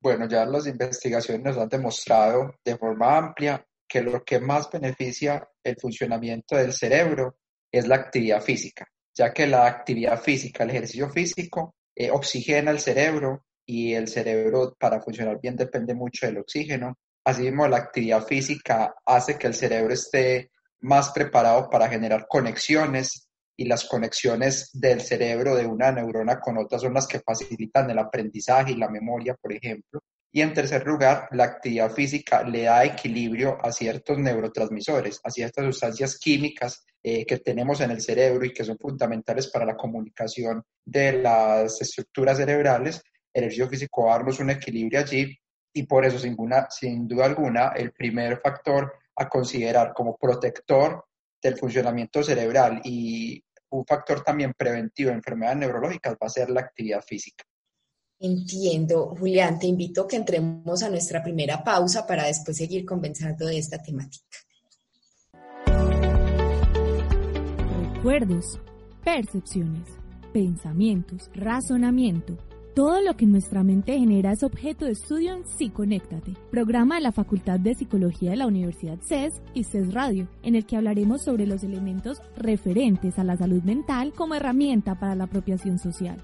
Bueno, 0.00 0.28
ya 0.28 0.44
las 0.44 0.66
investigaciones 0.66 1.44
nos 1.44 1.58
han 1.58 1.68
demostrado 1.68 2.54
de 2.64 2.76
forma 2.76 3.16
amplia 3.16 3.64
que 3.88 4.02
lo 4.02 4.24
que 4.24 4.40
más 4.40 4.70
beneficia 4.70 5.48
el 5.62 5.76
funcionamiento 5.76 6.56
del 6.56 6.72
cerebro 6.72 7.36
es 7.70 7.86
la 7.86 7.96
actividad 7.96 8.42
física, 8.42 8.86
ya 9.14 9.32
que 9.32 9.46
la 9.46 9.66
actividad 9.66 10.20
física, 10.20 10.64
el 10.64 10.70
ejercicio 10.70 11.08
físico, 11.10 11.74
eh, 11.94 12.10
oxigena 12.10 12.70
el 12.70 12.80
cerebro, 12.80 13.44
y 13.66 13.94
el 13.94 14.08
cerebro 14.08 14.76
para 14.78 15.00
funcionar 15.00 15.40
bien 15.40 15.56
depende 15.56 15.94
mucho 15.94 16.26
del 16.26 16.38
oxígeno. 16.38 16.98
Asimismo, 17.24 17.68
la 17.68 17.78
actividad 17.78 18.26
física 18.26 18.94
hace 19.06 19.38
que 19.38 19.46
el 19.46 19.54
cerebro 19.54 19.94
esté 19.94 20.50
más 20.80 21.10
preparado 21.10 21.70
para 21.70 21.88
generar 21.88 22.26
conexiones 22.28 23.28
y 23.56 23.66
las 23.66 23.84
conexiones 23.84 24.70
del 24.72 25.00
cerebro 25.00 25.54
de 25.54 25.66
una 25.66 25.92
neurona 25.92 26.40
con 26.40 26.58
otra 26.58 26.78
son 26.78 26.94
las 26.94 27.06
que 27.06 27.20
facilitan 27.20 27.88
el 27.90 27.98
aprendizaje 27.98 28.72
y 28.72 28.76
la 28.76 28.88
memoria, 28.88 29.34
por 29.40 29.52
ejemplo. 29.52 30.00
Y 30.32 30.40
en 30.40 30.54
tercer 30.54 30.84
lugar, 30.86 31.28
la 31.32 31.44
actividad 31.44 31.92
física 31.92 32.42
le 32.42 32.62
da 32.62 32.84
equilibrio 32.84 33.58
a 33.62 33.70
ciertos 33.70 34.18
neurotransmisores, 34.18 35.20
a 35.22 35.30
ciertas 35.30 35.66
sustancias 35.66 36.18
químicas 36.18 36.84
eh, 37.02 37.26
que 37.26 37.38
tenemos 37.38 37.80
en 37.82 37.90
el 37.90 38.00
cerebro 38.00 38.44
y 38.46 38.52
que 38.52 38.64
son 38.64 38.78
fundamentales 38.78 39.48
para 39.48 39.66
la 39.66 39.76
comunicación 39.76 40.64
de 40.84 41.12
las 41.12 41.80
estructuras 41.82 42.38
cerebrales 42.38 43.02
el 43.32 43.44
ejercicio 43.44 43.68
físico 43.68 44.06
darnos 44.06 44.40
un 44.40 44.50
equilibrio 44.50 45.00
allí 45.00 45.38
y 45.72 45.84
por 45.84 46.04
eso, 46.04 46.18
sin, 46.18 46.36
sin 46.70 47.08
duda 47.08 47.26
alguna, 47.26 47.68
el 47.68 47.92
primer 47.92 48.40
factor 48.40 48.92
a 49.16 49.28
considerar 49.28 49.92
como 49.94 50.16
protector 50.16 51.04
del 51.42 51.56
funcionamiento 51.56 52.22
cerebral 52.22 52.80
y 52.84 53.42
un 53.70 53.84
factor 53.86 54.22
también 54.22 54.52
preventivo 54.56 55.10
de 55.10 55.16
enfermedades 55.16 55.58
neurológicas 55.58 56.14
va 56.14 56.26
a 56.26 56.30
ser 56.30 56.50
la 56.50 56.60
actividad 56.60 57.02
física. 57.02 57.44
Entiendo, 58.20 59.16
Julián, 59.18 59.58
te 59.58 59.66
invito 59.66 60.02
a 60.02 60.08
que 60.08 60.16
entremos 60.16 60.82
a 60.82 60.90
nuestra 60.90 61.22
primera 61.22 61.64
pausa 61.64 62.06
para 62.06 62.26
después 62.26 62.56
seguir 62.56 62.84
conversando 62.84 63.46
de 63.46 63.58
esta 63.58 63.82
temática. 63.82 64.38
Recuerdos, 67.94 68.60
percepciones, 69.04 69.88
pensamientos, 70.32 71.30
razonamiento 71.34 72.38
todo 72.74 73.02
lo 73.02 73.16
que 73.16 73.26
nuestra 73.26 73.62
mente 73.62 73.98
genera 73.98 74.32
es 74.32 74.42
objeto 74.42 74.86
de 74.86 74.92
estudio 74.92 75.34
en 75.34 75.44
Psiconéctate, 75.44 76.34
programa 76.50 76.94
de 76.94 77.02
la 77.02 77.12
Facultad 77.12 77.60
de 77.60 77.74
Psicología 77.74 78.30
de 78.30 78.36
la 78.36 78.46
Universidad 78.46 78.98
CES 79.00 79.42
y 79.52 79.64
CES 79.64 79.92
Radio, 79.92 80.26
en 80.42 80.54
el 80.54 80.64
que 80.64 80.76
hablaremos 80.76 81.22
sobre 81.22 81.46
los 81.46 81.62
elementos 81.64 82.22
referentes 82.36 83.18
a 83.18 83.24
la 83.24 83.36
salud 83.36 83.62
mental 83.62 84.12
como 84.14 84.34
herramienta 84.34 84.98
para 84.98 85.14
la 85.14 85.24
apropiación 85.24 85.78
social. 85.78 86.16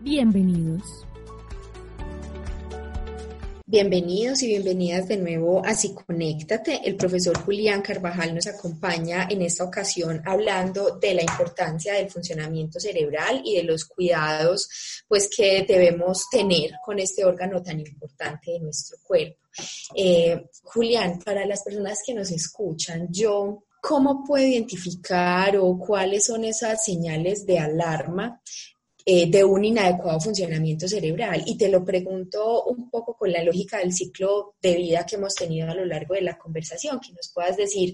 Bienvenidos. 0.00 1.09
Bienvenidos 3.72 4.42
y 4.42 4.48
bienvenidas 4.48 5.06
de 5.06 5.16
nuevo 5.16 5.64
a 5.64 5.76
Psiconéctate. 5.76 6.80
El 6.82 6.96
profesor 6.96 7.38
Julián 7.38 7.82
Carvajal 7.82 8.34
nos 8.34 8.48
acompaña 8.48 9.28
en 9.30 9.42
esta 9.42 9.62
ocasión 9.62 10.20
hablando 10.26 10.98
de 10.98 11.14
la 11.14 11.22
importancia 11.22 11.94
del 11.94 12.10
funcionamiento 12.10 12.80
cerebral 12.80 13.42
y 13.44 13.54
de 13.54 13.62
los 13.62 13.84
cuidados 13.84 14.68
pues, 15.06 15.30
que 15.30 15.64
debemos 15.68 16.28
tener 16.28 16.72
con 16.84 16.98
este 16.98 17.24
órgano 17.24 17.62
tan 17.62 17.78
importante 17.78 18.50
de 18.50 18.58
nuestro 18.58 18.98
cuerpo. 19.04 19.38
Eh, 19.94 20.46
Julián, 20.64 21.20
para 21.24 21.46
las 21.46 21.62
personas 21.62 22.00
que 22.04 22.12
nos 22.12 22.32
escuchan, 22.32 23.06
yo 23.08 23.62
¿Cómo 23.82 24.24
puedo 24.26 24.46
identificar 24.46 25.56
o 25.56 25.78
cuáles 25.78 26.26
son 26.26 26.44
esas 26.44 26.84
señales 26.84 27.46
de 27.46 27.58
alarma 27.58 28.42
eh, 29.12 29.28
de 29.28 29.42
un 29.42 29.64
inadecuado 29.64 30.20
funcionamiento 30.20 30.86
cerebral. 30.86 31.42
Y 31.44 31.58
te 31.58 31.68
lo 31.68 31.84
pregunto 31.84 32.62
un 32.66 32.88
poco 32.88 33.16
con 33.16 33.32
la 33.32 33.42
lógica 33.42 33.78
del 33.78 33.92
ciclo 33.92 34.54
de 34.62 34.76
vida 34.76 35.04
que 35.04 35.16
hemos 35.16 35.34
tenido 35.34 35.68
a 35.68 35.74
lo 35.74 35.84
largo 35.84 36.14
de 36.14 36.22
la 36.22 36.38
conversación, 36.38 37.00
que 37.00 37.12
nos 37.12 37.32
puedas 37.34 37.56
decir 37.56 37.92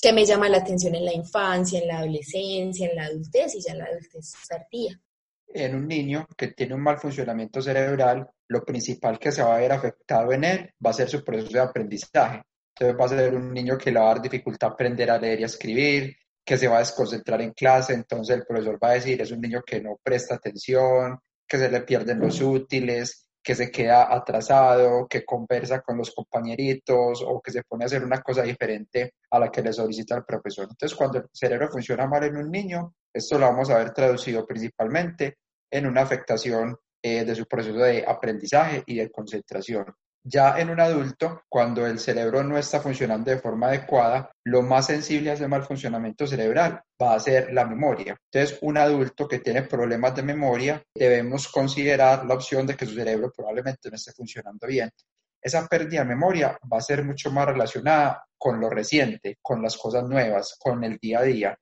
qué 0.00 0.10
me 0.14 0.24
llama 0.24 0.48
la 0.48 0.56
atención 0.56 0.94
en 0.94 1.04
la 1.04 1.12
infancia, 1.12 1.78
en 1.78 1.88
la 1.88 1.98
adolescencia, 1.98 2.88
en 2.88 2.96
la 2.96 3.04
adultez 3.04 3.56
y 3.56 3.60
ya 3.60 3.72
en 3.72 3.78
la 3.80 3.84
adultez 3.84 4.32
tardía. 4.48 4.98
En 5.48 5.74
un 5.74 5.86
niño 5.86 6.26
que 6.34 6.48
tiene 6.48 6.74
un 6.74 6.80
mal 6.80 6.96
funcionamiento 6.96 7.60
cerebral, 7.60 8.26
lo 8.48 8.64
principal 8.64 9.18
que 9.18 9.32
se 9.32 9.42
va 9.42 9.56
a 9.56 9.60
ver 9.60 9.72
afectado 9.72 10.32
en 10.32 10.44
él 10.44 10.70
va 10.82 10.92
a 10.92 10.94
ser 10.94 11.10
su 11.10 11.22
proceso 11.22 11.52
de 11.52 11.60
aprendizaje. 11.60 12.42
Entonces 12.70 12.98
va 12.98 13.04
a 13.04 13.08
ser 13.10 13.34
un 13.34 13.52
niño 13.52 13.76
que 13.76 13.92
le 13.92 14.00
va 14.00 14.06
a 14.06 14.14
dar 14.14 14.22
dificultad 14.22 14.70
aprender 14.70 15.10
a 15.10 15.18
leer 15.18 15.40
y 15.40 15.42
a 15.42 15.46
escribir, 15.46 16.16
que 16.44 16.58
se 16.58 16.68
va 16.68 16.76
a 16.76 16.80
desconcentrar 16.80 17.40
en 17.40 17.52
clase, 17.52 17.94
entonces 17.94 18.36
el 18.36 18.44
profesor 18.44 18.78
va 18.82 18.90
a 18.90 18.94
decir, 18.94 19.20
es 19.20 19.30
un 19.30 19.40
niño 19.40 19.62
que 19.66 19.80
no 19.80 19.98
presta 20.02 20.34
atención, 20.34 21.18
que 21.48 21.58
se 21.58 21.70
le 21.70 21.80
pierden 21.82 22.20
los 22.20 22.40
útiles, 22.40 23.24
que 23.42 23.54
se 23.54 23.70
queda 23.70 24.12
atrasado, 24.14 25.06
que 25.06 25.24
conversa 25.24 25.80
con 25.80 25.98
los 25.98 26.14
compañeritos 26.14 27.22
o 27.26 27.40
que 27.42 27.52
se 27.52 27.62
pone 27.62 27.84
a 27.84 27.86
hacer 27.86 28.02
una 28.02 28.22
cosa 28.22 28.42
diferente 28.42 29.14
a 29.30 29.38
la 29.38 29.50
que 29.50 29.62
le 29.62 29.72
solicita 29.72 30.16
el 30.16 30.24
profesor. 30.24 30.66
Entonces, 30.70 30.96
cuando 30.96 31.18
el 31.18 31.24
cerebro 31.32 31.68
funciona 31.70 32.06
mal 32.06 32.24
en 32.24 32.36
un 32.36 32.50
niño, 32.50 32.94
esto 33.12 33.38
lo 33.38 33.46
vamos 33.46 33.68
a 33.68 33.78
ver 33.78 33.92
traducido 33.92 34.46
principalmente 34.46 35.36
en 35.70 35.86
una 35.86 36.02
afectación 36.02 36.76
eh, 37.02 37.24
de 37.24 37.34
su 37.34 37.44
proceso 37.46 37.76
de 37.78 38.02
aprendizaje 38.06 38.82
y 38.86 38.96
de 38.96 39.10
concentración. 39.10 39.94
Ya 40.26 40.58
en 40.58 40.70
un 40.70 40.80
adulto, 40.80 41.42
cuando 41.50 41.86
el 41.86 41.98
cerebro 41.98 42.42
no 42.42 42.56
está 42.56 42.80
funcionando 42.80 43.30
de 43.30 43.38
forma 43.38 43.68
adecuada, 43.68 44.32
lo 44.44 44.62
más 44.62 44.86
sensible 44.86 45.30
a 45.30 45.34
ese 45.34 45.48
mal 45.48 45.64
funcionamiento 45.64 46.26
cerebral 46.26 46.80
va 47.00 47.14
a 47.14 47.20
ser 47.20 47.52
la 47.52 47.66
memoria. 47.66 48.16
Entonces, 48.32 48.58
un 48.62 48.78
adulto 48.78 49.28
que 49.28 49.40
tiene 49.40 49.62
problemas 49.64 50.16
de 50.16 50.22
memoria, 50.22 50.82
debemos 50.94 51.48
considerar 51.48 52.24
la 52.24 52.34
opción 52.34 52.66
de 52.66 52.74
que 52.74 52.86
su 52.86 52.94
cerebro 52.94 53.30
probablemente 53.36 53.90
no 53.90 53.96
esté 53.96 54.12
funcionando 54.12 54.66
bien. 54.66 54.90
Esa 55.42 55.66
pérdida 55.66 56.00
de 56.00 56.08
memoria 56.08 56.58
va 56.72 56.78
a 56.78 56.80
ser 56.80 57.04
mucho 57.04 57.30
más 57.30 57.44
relacionada 57.44 58.24
con 58.38 58.58
lo 58.58 58.70
reciente, 58.70 59.36
con 59.42 59.60
las 59.60 59.76
cosas 59.76 60.04
nuevas, 60.04 60.56
con 60.58 60.82
el 60.84 60.96
día 60.96 61.18
a 61.18 61.22
día. 61.22 61.58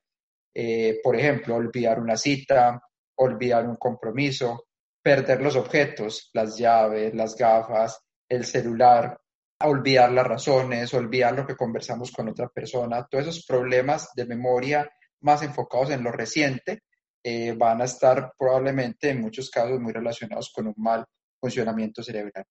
Eh, 0.54 1.00
por 1.02 1.16
ejemplo, 1.16 1.56
olvidar 1.56 1.98
una 1.98 2.16
cita, 2.16 2.80
olvidar 3.16 3.66
un 3.66 3.74
compromiso, 3.74 4.66
perder 5.02 5.42
los 5.42 5.56
objetos, 5.56 6.30
las 6.32 6.56
llaves, 6.56 7.12
las 7.12 7.34
gafas, 7.36 8.00
el 8.32 8.46
celular, 8.46 9.20
olvidar 9.60 10.10
las 10.10 10.26
razones, 10.26 10.94
olvidar 10.94 11.34
lo 11.34 11.46
que 11.46 11.54
conversamos 11.54 12.10
con 12.10 12.28
otra 12.28 12.48
persona, 12.48 13.06
todos 13.06 13.26
esos 13.26 13.44
problemas 13.44 14.08
de 14.14 14.24
memoria 14.24 14.90
más 15.20 15.42
enfocados 15.42 15.90
en 15.90 16.02
lo 16.02 16.10
reciente 16.10 16.82
eh, 17.22 17.52
van 17.52 17.82
a 17.82 17.84
estar 17.84 18.32
probablemente 18.38 19.10
en 19.10 19.20
muchos 19.20 19.50
casos 19.50 19.78
muy 19.78 19.92
relacionados 19.92 20.50
con 20.50 20.66
un 20.66 20.74
mal 20.78 21.04
funcionamiento 21.38 22.02
cerebral. 22.02 22.44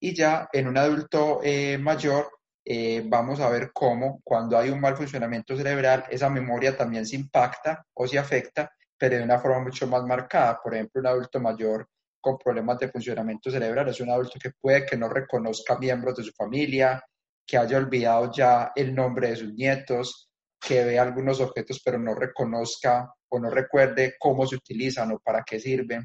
Y 0.00 0.14
ya 0.14 0.48
en 0.52 0.68
un 0.68 0.78
adulto 0.78 1.40
eh, 1.42 1.76
mayor 1.78 2.30
eh, 2.64 3.04
vamos 3.06 3.38
a 3.40 3.50
ver 3.50 3.70
cómo 3.72 4.20
cuando 4.24 4.58
hay 4.58 4.70
un 4.70 4.80
mal 4.80 4.96
funcionamiento 4.96 5.54
cerebral, 5.54 6.04
esa 6.10 6.30
memoria 6.30 6.76
también 6.76 7.06
se 7.06 7.16
impacta 7.16 7.84
o 7.94 8.08
se 8.08 8.18
afecta, 8.18 8.72
pero 8.96 9.18
de 9.18 9.22
una 9.22 9.38
forma 9.38 9.64
mucho 9.64 9.86
más 9.86 10.02
marcada. 10.04 10.58
Por 10.62 10.74
ejemplo, 10.74 11.00
un 11.02 11.06
adulto 11.06 11.40
mayor 11.40 11.86
con 12.26 12.38
problemas 12.38 12.80
de 12.80 12.88
funcionamiento 12.88 13.52
cerebral, 13.52 13.88
es 13.88 14.00
un 14.00 14.10
adulto 14.10 14.36
que 14.42 14.50
puede 14.60 14.84
que 14.84 14.96
no 14.96 15.08
reconozca 15.08 15.78
miembros 15.78 16.16
de 16.16 16.24
su 16.24 16.32
familia, 16.32 17.00
que 17.46 17.56
haya 17.56 17.78
olvidado 17.78 18.32
ya 18.32 18.72
el 18.74 18.92
nombre 18.92 19.28
de 19.28 19.36
sus 19.36 19.54
nietos, 19.54 20.28
que 20.60 20.82
ve 20.82 20.98
algunos 20.98 21.40
objetos 21.40 21.80
pero 21.84 22.00
no 22.00 22.16
reconozca 22.16 23.14
o 23.28 23.38
no 23.38 23.48
recuerde 23.48 24.16
cómo 24.18 24.44
se 24.44 24.56
utilizan 24.56 25.12
o 25.12 25.20
para 25.20 25.44
qué 25.44 25.60
sirven. 25.60 26.04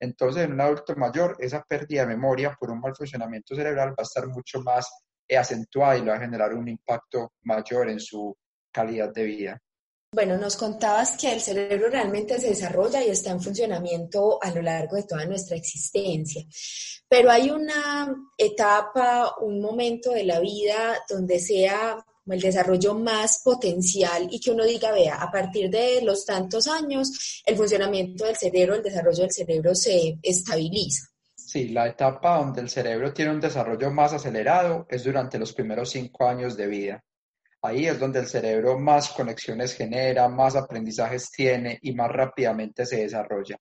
Entonces, 0.00 0.42
en 0.42 0.54
un 0.54 0.60
adulto 0.60 0.96
mayor, 0.96 1.36
esa 1.38 1.62
pérdida 1.62 2.00
de 2.00 2.16
memoria 2.16 2.56
por 2.58 2.72
un 2.72 2.80
mal 2.80 2.96
funcionamiento 2.96 3.54
cerebral 3.54 3.90
va 3.90 4.00
a 4.00 4.02
estar 4.02 4.26
mucho 4.26 4.62
más 4.62 4.90
acentuada 5.30 5.98
y 5.98 6.04
va 6.04 6.14
a 6.14 6.20
generar 6.20 6.52
un 6.52 6.66
impacto 6.66 7.34
mayor 7.42 7.90
en 7.90 8.00
su 8.00 8.36
calidad 8.72 9.14
de 9.14 9.22
vida. 9.22 9.62
Bueno, 10.12 10.36
nos 10.36 10.56
contabas 10.56 11.16
que 11.16 11.32
el 11.32 11.40
cerebro 11.40 11.88
realmente 11.88 12.40
se 12.40 12.48
desarrolla 12.48 13.04
y 13.04 13.10
está 13.10 13.30
en 13.30 13.40
funcionamiento 13.40 14.42
a 14.42 14.50
lo 14.50 14.60
largo 14.60 14.96
de 14.96 15.04
toda 15.04 15.24
nuestra 15.24 15.56
existencia, 15.56 16.44
pero 17.08 17.30
hay 17.30 17.50
una 17.50 18.12
etapa, 18.36 19.36
un 19.40 19.60
momento 19.60 20.10
de 20.10 20.24
la 20.24 20.40
vida 20.40 20.98
donde 21.08 21.38
sea 21.38 22.04
el 22.26 22.40
desarrollo 22.40 22.94
más 22.94 23.40
potencial 23.44 24.26
y 24.30 24.40
que 24.40 24.50
uno 24.50 24.64
diga, 24.64 24.90
vea, 24.90 25.14
a 25.14 25.30
partir 25.30 25.70
de 25.70 26.02
los 26.02 26.24
tantos 26.24 26.66
años, 26.66 27.42
el 27.46 27.56
funcionamiento 27.56 28.24
del 28.24 28.36
cerebro, 28.36 28.74
el 28.74 28.82
desarrollo 28.82 29.22
del 29.22 29.32
cerebro 29.32 29.74
se 29.76 30.18
estabiliza. 30.22 31.06
Sí, 31.36 31.68
la 31.68 31.86
etapa 31.88 32.38
donde 32.38 32.60
el 32.60 32.68
cerebro 32.68 33.12
tiene 33.12 33.30
un 33.30 33.40
desarrollo 33.40 33.90
más 33.90 34.12
acelerado 34.12 34.86
es 34.88 35.04
durante 35.04 35.38
los 35.38 35.52
primeros 35.52 35.90
cinco 35.90 36.28
años 36.28 36.56
de 36.56 36.66
vida. 36.66 37.04
Ahí 37.62 37.86
es 37.86 37.98
donde 37.98 38.20
el 38.20 38.26
cerebro 38.26 38.78
más 38.78 39.10
conexiones 39.10 39.74
genera, 39.74 40.28
más 40.28 40.56
aprendizajes 40.56 41.30
tiene 41.30 41.78
y 41.82 41.92
más 41.92 42.10
rápidamente 42.10 42.86
se 42.86 43.02
desarrolla. 43.02 43.56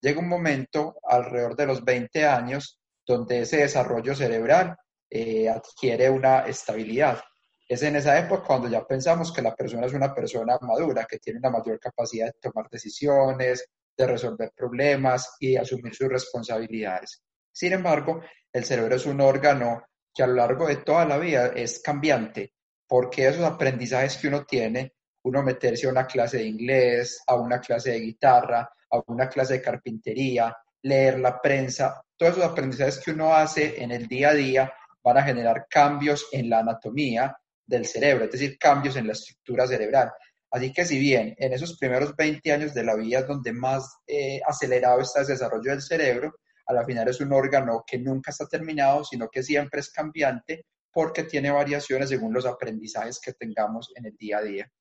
Llega 0.00 0.20
un 0.20 0.28
momento 0.28 0.96
alrededor 1.04 1.54
de 1.54 1.66
los 1.66 1.84
20 1.84 2.26
años 2.26 2.80
donde 3.06 3.40
ese 3.40 3.58
desarrollo 3.58 4.16
cerebral 4.16 4.76
eh, 5.08 5.48
adquiere 5.48 6.10
una 6.10 6.40
estabilidad. 6.40 7.20
Es 7.68 7.82
en 7.82 7.96
esa 7.96 8.18
época 8.18 8.44
cuando 8.44 8.68
ya 8.68 8.84
pensamos 8.84 9.32
que 9.32 9.42
la 9.42 9.54
persona 9.54 9.86
es 9.86 9.92
una 9.92 10.12
persona 10.12 10.58
madura, 10.60 11.06
que 11.08 11.18
tiene 11.18 11.38
una 11.38 11.50
mayor 11.50 11.78
capacidad 11.78 12.26
de 12.26 12.38
tomar 12.40 12.68
decisiones, 12.68 13.68
de 13.96 14.06
resolver 14.06 14.52
problemas 14.56 15.36
y 15.38 15.52
de 15.52 15.60
asumir 15.60 15.94
sus 15.94 16.08
responsabilidades. 16.08 17.22
Sin 17.52 17.72
embargo, 17.72 18.22
el 18.52 18.64
cerebro 18.64 18.96
es 18.96 19.06
un 19.06 19.20
órgano 19.20 19.84
que 20.12 20.24
a 20.24 20.26
lo 20.26 20.34
largo 20.34 20.66
de 20.66 20.76
toda 20.76 21.04
la 21.04 21.18
vida 21.18 21.52
es 21.54 21.80
cambiante 21.80 22.52
porque 22.86 23.26
esos 23.26 23.44
aprendizajes 23.44 24.16
que 24.16 24.28
uno 24.28 24.44
tiene, 24.44 24.94
uno 25.22 25.42
meterse 25.42 25.86
a 25.86 25.90
una 25.90 26.06
clase 26.06 26.38
de 26.38 26.44
inglés, 26.46 27.22
a 27.26 27.34
una 27.34 27.60
clase 27.60 27.90
de 27.90 28.00
guitarra, 28.00 28.70
a 28.90 29.02
una 29.08 29.28
clase 29.28 29.54
de 29.54 29.62
carpintería, 29.62 30.56
leer 30.82 31.18
la 31.18 31.40
prensa, 31.40 32.00
todos 32.16 32.32
esos 32.32 32.44
aprendizajes 32.44 32.98
que 32.98 33.10
uno 33.10 33.34
hace 33.34 33.82
en 33.82 33.90
el 33.90 34.06
día 34.06 34.30
a 34.30 34.34
día 34.34 34.72
van 35.02 35.18
a 35.18 35.22
generar 35.24 35.66
cambios 35.68 36.26
en 36.32 36.48
la 36.48 36.60
anatomía 36.60 37.36
del 37.66 37.86
cerebro, 37.86 38.24
es 38.24 38.32
decir, 38.32 38.56
cambios 38.58 38.96
en 38.96 39.06
la 39.06 39.12
estructura 39.12 39.66
cerebral. 39.66 40.12
Así 40.50 40.72
que 40.72 40.84
si 40.84 40.98
bien 40.98 41.34
en 41.38 41.52
esos 41.52 41.76
primeros 41.76 42.14
20 42.14 42.52
años 42.52 42.72
de 42.72 42.84
la 42.84 42.94
vida 42.94 43.20
es 43.20 43.26
donde 43.26 43.52
más 43.52 43.98
eh, 44.06 44.40
acelerado 44.46 45.00
está 45.00 45.20
el 45.20 45.26
desarrollo 45.26 45.70
del 45.70 45.82
cerebro, 45.82 46.36
a 46.66 46.72
la 46.72 46.84
final 46.84 47.08
es 47.08 47.20
un 47.20 47.32
órgano 47.32 47.84
que 47.86 47.98
nunca 47.98 48.30
está 48.30 48.46
terminado, 48.46 49.04
sino 49.04 49.28
que 49.28 49.42
siempre 49.42 49.80
es 49.80 49.90
cambiante 49.90 50.66
porque 50.96 51.24
tiene 51.24 51.50
variaciones 51.50 52.08
según 52.08 52.32
los 52.32 52.46
aprendizajes 52.46 53.20
que 53.20 53.34
tengamos 53.34 53.90
en 53.94 54.06
el 54.06 54.16
día 54.16 54.38
a 54.38 54.42
día. 54.42 54.72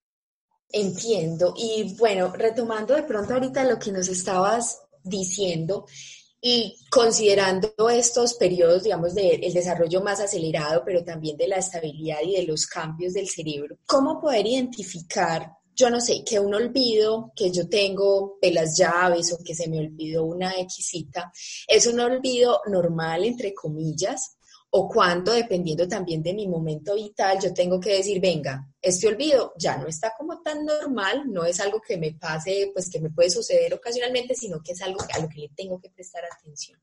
Entiendo. 0.71 1.53
Y 1.57 1.93
bueno, 1.99 2.31
retomando 2.33 2.95
de 2.95 3.03
pronto 3.03 3.33
ahorita 3.33 3.65
lo 3.65 3.77
que 3.77 3.91
nos 3.91 4.07
estabas 4.07 4.79
diciendo 5.03 5.85
y 6.39 6.77
considerando 6.89 7.73
estos 7.91 8.35
periodos, 8.35 8.83
digamos, 8.83 9.13
del 9.13 9.41
desarrollo 9.53 10.01
más 10.01 10.21
acelerado, 10.21 10.83
pero 10.85 11.03
también 11.03 11.35
de 11.35 11.49
la 11.49 11.57
estabilidad 11.57 12.19
y 12.23 12.37
de 12.37 12.43
los 12.43 12.65
cambios 12.65 13.11
del 13.11 13.27
cerebro, 13.27 13.77
¿cómo 13.85 14.21
poder 14.21 14.47
identificar 14.47 15.51
yo 15.77 15.89
no 15.89 15.99
sé, 15.99 16.23
que 16.23 16.39
un 16.39 16.53
olvido 16.53 17.33
que 17.35 17.51
yo 17.51 17.67
tengo 17.67 18.37
de 18.41 18.51
las 18.51 18.77
llaves 18.77 19.33
o 19.33 19.43
que 19.43 19.53
se 19.53 19.67
me 19.67 19.79
olvidó 19.79 20.23
una 20.23 20.53
exquisita, 20.53 21.33
es 21.67 21.85
un 21.85 21.99
olvido 21.99 22.61
normal, 22.67 23.25
entre 23.25 23.53
comillas, 23.53 24.37
o 24.77 24.89
cuando, 24.89 25.31
dependiendo 25.31 25.87
también 25.87 26.21
de 26.21 26.33
mi 26.33 26.49
momento 26.49 26.95
vital, 26.95 27.39
yo 27.41 27.53
tengo 27.53 27.79
que 27.79 27.95
decir, 27.95 28.19
venga, 28.19 28.67
este 28.81 29.07
olvido 29.07 29.53
ya 29.57 29.77
no 29.77 29.87
está 29.87 30.13
como 30.17 30.41
tan 30.41 30.65
normal, 30.65 31.31
no 31.31 31.45
es 31.45 31.61
algo 31.61 31.79
que 31.79 31.95
me 31.95 32.11
pase, 32.11 32.71
pues 32.73 32.89
que 32.89 32.99
me 32.99 33.09
puede 33.09 33.29
suceder 33.29 33.73
ocasionalmente, 33.73 34.35
sino 34.35 34.61
que 34.61 34.73
es 34.73 34.81
algo 34.81 34.99
a 35.13 35.19
lo 35.19 35.29
que 35.29 35.39
le 35.39 35.49
tengo 35.55 35.79
que 35.79 35.89
prestar 35.91 36.23
atención. 36.25 36.77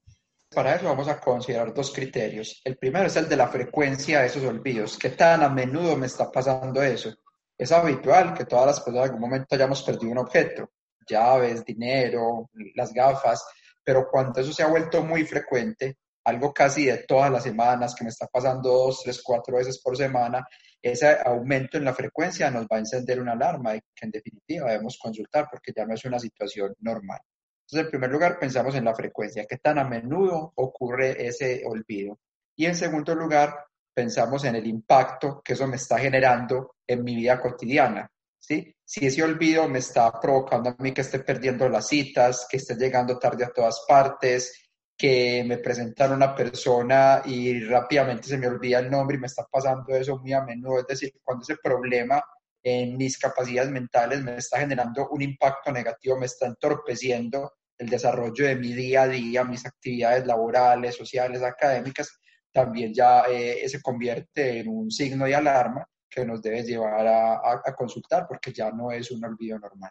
Para 0.55 0.75
eso 0.75 0.87
vamos 0.87 1.07
a 1.07 1.21
considerar 1.21 1.75
dos 1.75 1.93
criterios. 1.93 2.63
El 2.65 2.79
primero 2.79 3.09
es 3.09 3.17
el 3.17 3.29
de 3.29 3.37
la 3.37 3.49
frecuencia 3.49 4.21
de 4.21 4.29
esos 4.29 4.45
olvidos. 4.45 4.97
¿Qué 4.97 5.11
tan 5.11 5.43
a 5.43 5.51
menudo 5.51 5.95
me 5.95 6.07
está 6.07 6.33
pasando 6.33 6.83
eso? 6.83 7.15
Es 7.59 7.73
habitual 7.73 8.33
que 8.33 8.47
todas 8.47 8.69
las 8.69 8.81
personas 8.81 9.09
en 9.09 9.15
algún 9.17 9.29
momento 9.29 9.55
hayamos 9.55 9.83
perdido 9.83 10.13
un 10.13 10.19
objeto, 10.19 10.71
llaves, 11.07 11.63
dinero, 11.63 12.49
las 12.75 12.91
gafas, 12.95 13.45
pero 13.85 14.09
cuando 14.11 14.41
eso 14.41 14.51
se 14.51 14.63
ha 14.63 14.69
vuelto 14.69 15.03
muy 15.03 15.27
frecuente, 15.27 15.99
algo 16.25 16.53
casi 16.53 16.87
de 16.87 16.99
todas 16.99 17.31
las 17.31 17.43
semanas, 17.43 17.95
que 17.95 18.05
me 18.05 18.11
está 18.11 18.27
pasando 18.27 18.69
dos, 18.71 19.03
tres, 19.03 19.21
cuatro 19.23 19.57
veces 19.57 19.81
por 19.81 19.97
semana, 19.97 20.47
ese 20.81 21.17
aumento 21.25 21.79
en 21.79 21.85
la 21.85 21.95
frecuencia 21.95 22.51
nos 22.51 22.65
va 22.65 22.77
a 22.77 22.81
encender 22.81 23.21
una 23.21 23.33
alarma 23.33 23.77
y 23.77 23.81
que 23.81 24.07
en 24.07 24.11
definitiva 24.11 24.71
debemos 24.71 24.99
consultar 24.99 25.49
porque 25.51 25.73
ya 25.75 25.87
no 25.87 25.95
es 25.95 26.05
una 26.05 26.19
situación 26.19 26.75
normal. 26.81 27.21
Entonces, 27.61 27.87
en 27.87 27.91
primer 27.91 28.11
lugar, 28.11 28.39
pensamos 28.39 28.75
en 28.75 28.85
la 28.85 28.95
frecuencia, 28.95 29.47
qué 29.49 29.59
tan 29.59 29.79
a 29.79 29.85
menudo 29.85 30.53
ocurre 30.57 31.27
ese 31.27 31.63
olvido. 31.65 32.19
Y 32.57 32.67
en 32.67 32.75
segundo 32.75 33.15
lugar, 33.15 33.55
pensamos 33.95 34.45
en 34.45 34.57
el 34.57 34.67
impacto 34.67 35.41
que 35.45 35.53
eso 35.55 35.67
me 35.67 35.77
está 35.77 35.99
generando 35.99 36.75
en 36.87 37.05
mi 37.05 37.15
vida 37.15 37.41
cotidiana. 37.41 38.11
¿sí? 38.39 38.75
Si 38.85 39.07
ese 39.07 39.23
olvido 39.23 39.69
me 39.69 39.79
está 39.79 40.13
provocando 40.21 40.71
a 40.71 40.77
mí 40.79 40.93
que 40.93 41.01
esté 41.03 41.21
perdiendo 41.21 41.69
las 41.69 41.89
citas, 41.89 42.47
que 42.51 42.57
esté 42.57 42.75
llegando 42.75 43.19
tarde 43.19 43.45
a 43.45 43.53
todas 43.53 43.85
partes, 43.87 44.62
que 44.97 45.45
me 45.45 45.59
presentan 45.59 46.13
una 46.13 46.35
persona 46.35 47.23
y 47.25 47.61
rápidamente 47.65 48.29
se 48.29 48.39
me 48.39 48.47
olvida 48.47 48.79
el 48.79 48.91
nombre 48.91 49.17
y 49.17 49.21
me 49.21 49.27
está 49.27 49.45
pasando 49.51 49.95
eso 49.95 50.19
muy 50.19 50.33
a 50.33 50.43
menudo. 50.43 50.81
Es 50.81 50.87
decir, 50.87 51.13
cuando 51.23 51.43
ese 51.43 51.57
problema 51.63 52.23
en 52.63 52.97
mis 52.97 53.19
capacidades 53.19 53.71
mentales 53.71 54.23
me 54.23 54.37
está 54.37 54.61
generando 54.61 55.09
un 55.09 55.23
impacto 55.23 55.73
negativo, 55.73 56.17
me 56.17 56.27
está 56.27 56.47
entorpeciendo 56.47 57.55
el 57.79 57.89
desarrollo 57.89 58.47
de 58.47 58.57
mi 58.57 58.73
día 58.73 59.03
a 59.03 59.09
día, 59.09 59.45
mis 59.45 59.67
actividades 59.67 60.27
laborales, 60.27 60.97
sociales, 60.97 61.43
académicas, 61.43 62.21
también 62.53 62.95
ya 62.95 63.23
eh, 63.31 63.69
se 63.69 63.83
convierte 63.83 64.61
en 64.61 64.69
un 64.69 64.91
signo 64.91 65.25
de 65.25 65.35
alarma 65.35 65.87
que 66.09 66.25
nos 66.25 66.43
debe 66.43 66.63
llevar 66.63 67.07
a 67.09 67.75
consultar 67.75 68.27
porque 68.29 68.53
ya 68.53 68.71
no 68.71 68.93
es 68.93 69.11
un 69.11 69.25
olvido 69.25 69.59
normal. 69.59 69.91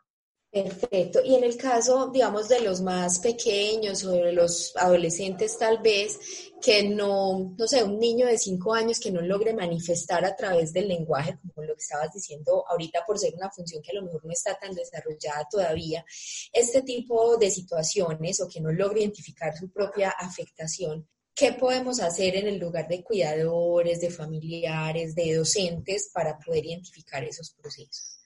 Perfecto. 0.51 1.21
Y 1.23 1.35
en 1.35 1.45
el 1.45 1.55
caso, 1.55 2.09
digamos, 2.11 2.49
de 2.49 2.59
los 2.59 2.81
más 2.81 3.19
pequeños 3.19 4.03
o 4.03 4.11
de 4.11 4.33
los 4.33 4.73
adolescentes 4.75 5.57
tal 5.57 5.81
vez, 5.81 6.19
que 6.61 6.83
no, 6.89 7.55
no 7.57 7.67
sé, 7.67 7.81
un 7.85 7.97
niño 7.97 8.27
de 8.27 8.37
cinco 8.37 8.73
años 8.73 8.99
que 8.99 9.11
no 9.11 9.21
logre 9.21 9.53
manifestar 9.53 10.25
a 10.25 10.35
través 10.35 10.73
del 10.73 10.89
lenguaje, 10.89 11.39
como 11.39 11.65
lo 11.65 11.73
que 11.73 11.81
estabas 11.81 12.13
diciendo 12.13 12.65
ahorita, 12.67 13.05
por 13.07 13.17
ser 13.17 13.33
una 13.35 13.49
función 13.49 13.81
que 13.81 13.91
a 13.91 14.01
lo 14.01 14.03
mejor 14.03 14.25
no 14.25 14.31
está 14.33 14.59
tan 14.59 14.73
desarrollada 14.73 15.47
todavía, 15.49 16.05
este 16.51 16.81
tipo 16.81 17.37
de 17.37 17.49
situaciones 17.49 18.41
o 18.41 18.49
que 18.49 18.59
no 18.59 18.73
logre 18.73 19.01
identificar 19.01 19.57
su 19.57 19.71
propia 19.71 20.09
afectación, 20.09 21.07
¿qué 21.33 21.53
podemos 21.53 22.01
hacer 22.01 22.35
en 22.35 22.47
el 22.47 22.59
lugar 22.59 22.89
de 22.89 23.05
cuidadores, 23.05 24.01
de 24.01 24.11
familiares, 24.11 25.15
de 25.15 25.35
docentes 25.35 26.11
para 26.13 26.37
poder 26.37 26.65
identificar 26.65 27.23
esos 27.23 27.51
procesos? 27.51 28.20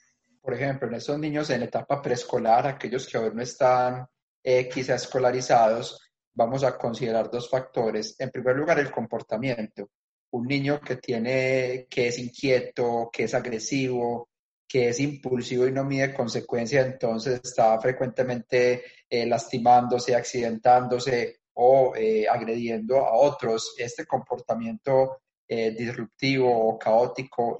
Por 0.46 0.54
ejemplo, 0.54 0.88
en 0.88 0.94
esos 0.94 1.18
niños 1.18 1.50
en 1.50 1.64
etapa 1.64 2.00
preescolar, 2.04 2.68
aquellos 2.68 3.08
que 3.08 3.18
aún 3.18 3.36
no 3.36 3.42
están 3.42 4.06
eh, 4.44 4.70
quizá 4.70 4.94
escolarizados, 4.94 6.00
vamos 6.36 6.64
a 6.64 6.78
considerar 6.78 7.32
dos 7.32 7.50
factores. 7.50 8.16
En 8.20 8.30
primer 8.30 8.56
lugar, 8.56 8.78
el 8.78 8.92
comportamiento. 8.92 9.90
Un 10.30 10.46
niño 10.46 10.80
que 10.82 10.98
tiene, 10.98 11.88
que 11.90 12.10
es 12.10 12.20
inquieto, 12.20 13.10
que 13.12 13.24
es 13.24 13.34
agresivo, 13.34 14.30
que 14.68 14.90
es 14.90 15.00
impulsivo 15.00 15.66
y 15.66 15.72
no 15.72 15.84
mide 15.84 16.14
consecuencias, 16.14 16.86
entonces 16.86 17.42
está 17.44 17.80
frecuentemente 17.82 18.84
eh, 19.10 19.26
lastimándose, 19.26 20.16
accidentándose 20.16 21.40
o 21.56 21.96
eh, 21.96 22.28
agrediendo 22.30 22.98
a 22.98 23.16
otros. 23.16 23.74
Este 23.80 24.06
comportamiento 24.06 25.22
disruptivo 25.48 26.50
o 26.50 26.80
caótico 26.80 27.60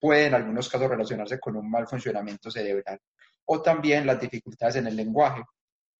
puede 0.00 0.26
en 0.26 0.34
algunos 0.34 0.68
casos 0.68 0.88
relacionarse 0.88 1.38
con 1.38 1.56
un 1.56 1.70
mal 1.70 1.86
funcionamiento 1.86 2.50
cerebral. 2.50 3.00
O 3.46 3.62
también 3.62 4.06
las 4.06 4.20
dificultades 4.20 4.76
en 4.76 4.86
el 4.86 4.96
lenguaje. 4.96 5.42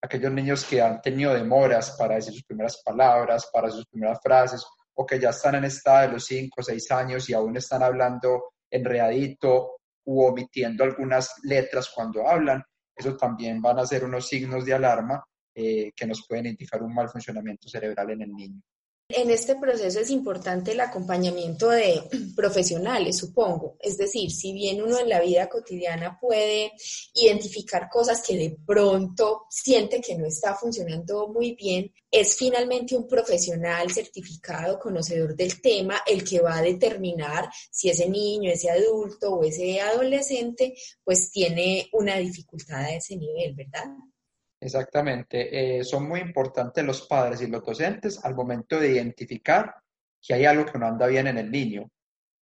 Aquellos 0.03 0.33
niños 0.33 0.65
que 0.65 0.81
han 0.83 1.01
tenido 1.01 1.33
demoras 1.33 1.97
para 1.99 2.17
decir 2.17 2.33
sus 2.33 2.45
primeras 2.45 2.83
palabras, 2.85 3.49
para 3.53 3.71
sus 3.71 3.87
primeras 3.87 4.21
frases, 4.23 4.65
o 4.95 5.07
que 5.07 5.21
ya 5.21 5.31
están 5.31 5.57
en 5.57 5.65
esta 5.65 6.03
de 6.03 6.09
los 6.09 6.25
5 6.27 6.61
o 6.61 6.63
6 6.63 6.91
años 6.93 7.29
y 7.29 7.35
aún 7.35 7.57
están 7.57 7.83
hablando 7.83 8.53
enredadito 8.71 9.77
u 10.05 10.23
omitiendo 10.23 10.85
algunas 10.85 11.33
letras 11.43 11.91
cuando 11.95 12.27
hablan, 12.27 12.63
eso 12.95 13.17
también 13.17 13.61
van 13.61 13.79
a 13.79 13.87
ser 13.87 14.05
unos 14.05 14.27
signos 14.27 14.65
de 14.65 14.75
alarma 14.75 15.23
eh, 15.55 15.93
que 15.95 16.07
nos 16.07 16.27
pueden 16.27 16.47
indicar 16.47 16.83
un 16.83 16.95
mal 16.95 17.09
funcionamiento 17.09 17.69
cerebral 17.69 18.11
en 18.11 18.23
el 18.23 18.33
niño. 18.33 18.61
En 19.09 19.31
este 19.31 19.55
proceso 19.55 20.01
es 20.01 20.11
importante 20.11 20.73
el 20.73 20.81
acompañamiento 20.81 21.71
de 21.71 22.03
profesionales, 22.35 23.17
supongo. 23.17 23.77
Es 23.79 23.97
decir, 23.97 24.33
si 24.33 24.53
bien 24.53 24.83
uno 24.83 24.99
en 24.99 25.09
la 25.09 25.21
vida 25.21 25.49
cotidiana 25.49 26.19
puede 26.21 26.73
identificar 27.15 27.89
cosas 27.89 28.21
que 28.27 28.37
de 28.37 28.59
pronto 28.67 29.45
siente 29.49 30.01
que 30.01 30.17
no 30.19 30.27
está 30.27 30.57
funcionando 30.57 31.29
muy 31.29 31.55
bien, 31.55 31.93
es 32.11 32.37
finalmente 32.37 32.97
un 32.97 33.07
profesional 33.07 33.93
certificado, 33.93 34.81
conocedor 34.81 35.37
del 35.37 35.61
tema, 35.61 36.03
el 36.05 36.25
que 36.25 36.41
va 36.41 36.59
a 36.59 36.63
determinar 36.63 37.49
si 37.71 37.89
ese 37.89 38.09
niño, 38.09 38.51
ese 38.51 38.71
adulto 38.71 39.35
o 39.35 39.45
ese 39.45 39.81
adolescente 39.81 40.75
pues 41.05 41.31
tiene 41.31 41.89
una 41.93 42.17
dificultad 42.17 42.81
a 42.81 42.97
ese 42.97 43.17
nivel, 43.17 43.55
¿verdad? 43.55 43.87
Exactamente. 44.67 45.79
Eh, 45.79 45.85
son 45.85 46.09
muy 46.09 46.19
importantes 46.19 46.85
los 46.85 47.07
padres 47.07 47.41
y 47.41 47.47
los 47.47 47.65
docentes 47.65 48.25
al 48.25 48.35
momento 48.35 48.81
de 48.81 48.89
identificar 48.91 49.73
que 50.21 50.35
hay 50.35 50.45
algo 50.45 50.67
que 50.67 50.77
no 50.77 50.87
anda 50.89 51.07
bien 51.07 51.29
en 51.29 51.39
el 51.39 51.49
niño. 51.53 51.89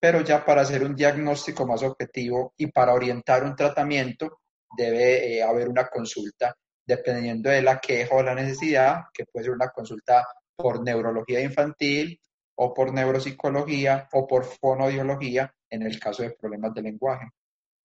Pero 0.01 0.23
ya 0.23 0.43
para 0.43 0.63
hacer 0.63 0.83
un 0.85 0.95
diagnóstico 0.97 1.67
más 1.67 1.83
objetivo 1.83 2.55
y 2.57 2.69
para 2.69 2.95
orientar 2.95 3.45
un 3.45 3.55
tratamiento 3.55 4.41
debe 4.75 5.37
eh, 5.37 5.43
haber 5.43 5.69
una 5.69 5.87
consulta 5.89 6.57
dependiendo 6.87 7.51
de 7.51 7.61
la 7.61 7.79
queja 7.79 8.15
o 8.15 8.23
la 8.23 8.35
necesidad, 8.35 9.03
que 9.13 9.27
puede 9.27 9.45
ser 9.45 9.55
una 9.55 9.69
consulta 9.69 10.27
por 10.57 10.83
neurología 10.83 11.43
infantil 11.43 12.19
o 12.57 12.73
por 12.73 12.95
neuropsicología 12.95 14.09
o 14.13 14.27
por 14.27 14.45
fonodiología 14.47 15.53
en 15.69 15.83
el 15.83 16.01
caso 16.01 16.23
de 16.23 16.31
problemas 16.31 16.73
de 16.73 16.83
lenguaje. 16.83 17.27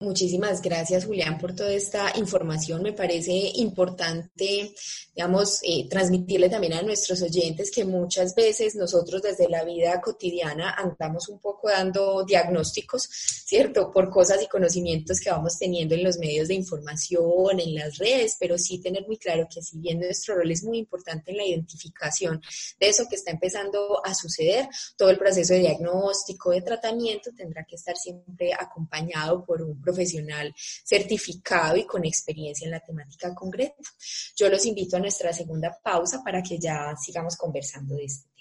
Muchísimas 0.01 0.62
gracias, 0.62 1.03
Julián, 1.03 1.38
por 1.38 1.53
toda 1.53 1.73
esta 1.73 2.13
información. 2.15 2.81
Me 2.81 2.93
parece 2.93 3.33
importante, 3.55 4.73
digamos, 5.13 5.59
eh, 5.62 5.89
transmitirle 5.89 6.47
también 6.47 6.71
a 6.71 6.81
nuestros 6.81 7.21
oyentes 7.21 7.69
que 7.69 7.83
muchas 7.83 8.33
veces 8.33 8.75
nosotros 8.75 9.21
desde 9.21 9.49
la 9.49 9.65
vida 9.65 9.99
cotidiana 9.99 10.73
andamos 10.77 11.27
un 11.27 11.39
poco 11.39 11.67
dando 11.67 12.23
diagnósticos, 12.23 13.09
¿cierto? 13.12 13.91
Por 13.91 14.09
cosas 14.09 14.41
y 14.41 14.47
conocimientos 14.47 15.19
que 15.19 15.31
vamos 15.31 15.59
teniendo 15.59 15.95
en 15.95 16.05
los 16.05 16.17
medios 16.17 16.47
de 16.47 16.53
información, 16.53 17.59
en 17.59 17.75
las 17.75 17.97
redes, 17.97 18.38
pero 18.39 18.57
sí 18.57 18.79
tener 18.81 19.05
muy 19.05 19.17
claro 19.17 19.49
que 19.53 19.62
si 19.62 19.79
bien 19.79 19.99
nuestro 19.99 20.35
rol 20.35 20.49
es 20.49 20.63
muy 20.63 20.77
importante 20.77 21.31
en 21.31 21.38
la 21.38 21.45
identificación 21.45 22.41
de 22.79 22.88
eso 22.88 23.03
que 23.09 23.17
está 23.17 23.31
empezando 23.31 23.99
a 24.05 24.15
suceder, 24.15 24.69
todo 24.95 25.09
el 25.09 25.17
proceso 25.17 25.55
de 25.55 25.59
diagnóstico, 25.59 26.51
de 26.51 26.62
tratamiento 26.62 27.31
tendrá 27.35 27.65
que 27.65 27.75
estar 27.75 27.97
siempre 27.97 28.53
acompañado 28.53 29.43
por 29.43 29.62
un 29.62 29.88
profesional 29.89 30.54
certificado 30.56 31.75
y 31.78 31.86
con 31.86 32.06
experiencia 32.06 32.65
en 32.65 32.71
la 32.71 32.80
temática 32.80 33.34
concreta. 33.34 33.75
Yo 34.36 34.49
los 34.49 34.65
invito 34.65 34.97
a 34.97 34.99
nuestra 34.99 35.34
segunda 35.34 35.78
pausa 35.84 36.21
para 36.23 36.41
que 36.41 36.60
ya 36.60 36.95
sigamos 37.02 37.36
conversando 37.36 37.95
de 37.95 38.06
este 38.06 38.30
tema. 38.30 38.39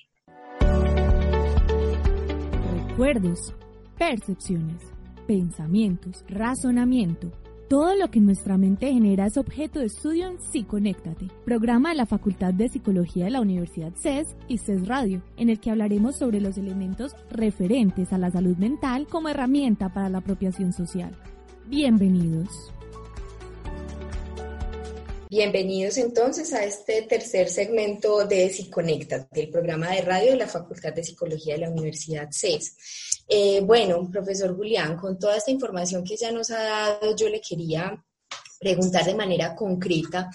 Recuerdos, 2.88 3.54
percepciones, 3.98 4.82
pensamientos, 5.26 6.24
razonamiento. 6.28 7.32
Todo 7.68 7.94
lo 7.96 8.10
que 8.10 8.18
nuestra 8.18 8.56
mente 8.56 8.90
genera 8.90 9.26
es 9.26 9.36
objeto 9.36 9.80
de 9.80 9.86
estudio 9.86 10.26
en 10.26 10.40
Psiconéctate, 10.40 11.28
programa 11.44 11.90
de 11.90 11.96
la 11.96 12.06
Facultad 12.06 12.54
de 12.54 12.70
Psicología 12.70 13.26
de 13.26 13.32
la 13.32 13.42
Universidad 13.42 13.92
CES 13.94 14.26
y 14.48 14.56
CES 14.56 14.88
Radio, 14.88 15.22
en 15.36 15.50
el 15.50 15.60
que 15.60 15.70
hablaremos 15.70 16.16
sobre 16.16 16.40
los 16.40 16.56
elementos 16.56 17.12
referentes 17.30 18.10
a 18.14 18.18
la 18.18 18.30
salud 18.30 18.56
mental 18.56 19.06
como 19.06 19.28
herramienta 19.28 19.92
para 19.92 20.08
la 20.08 20.18
apropiación 20.18 20.72
social. 20.72 21.14
Bienvenidos. 21.68 22.48
Bienvenidos 25.28 25.98
entonces 25.98 26.54
a 26.54 26.64
este 26.64 27.02
tercer 27.02 27.50
segmento 27.50 28.26
de 28.26 28.48
Psiconecta, 28.48 29.28
del 29.30 29.50
programa 29.50 29.90
de 29.90 30.00
radio 30.00 30.30
de 30.30 30.38
la 30.38 30.46
Facultad 30.46 30.94
de 30.94 31.04
Psicología 31.04 31.56
de 31.56 31.60
la 31.60 31.70
Universidad 31.70 32.28
CES. 32.30 32.74
Eh, 33.28 33.60
bueno, 33.60 34.08
profesor 34.10 34.56
Julián, 34.56 34.96
con 34.96 35.18
toda 35.18 35.36
esta 35.36 35.50
información 35.50 36.04
que 36.04 36.16
ya 36.16 36.32
nos 36.32 36.50
ha 36.50 36.62
dado, 36.62 37.14
yo 37.14 37.28
le 37.28 37.42
quería 37.42 38.02
preguntar 38.58 39.04
de 39.04 39.14
manera 39.14 39.54
concreta 39.54 40.30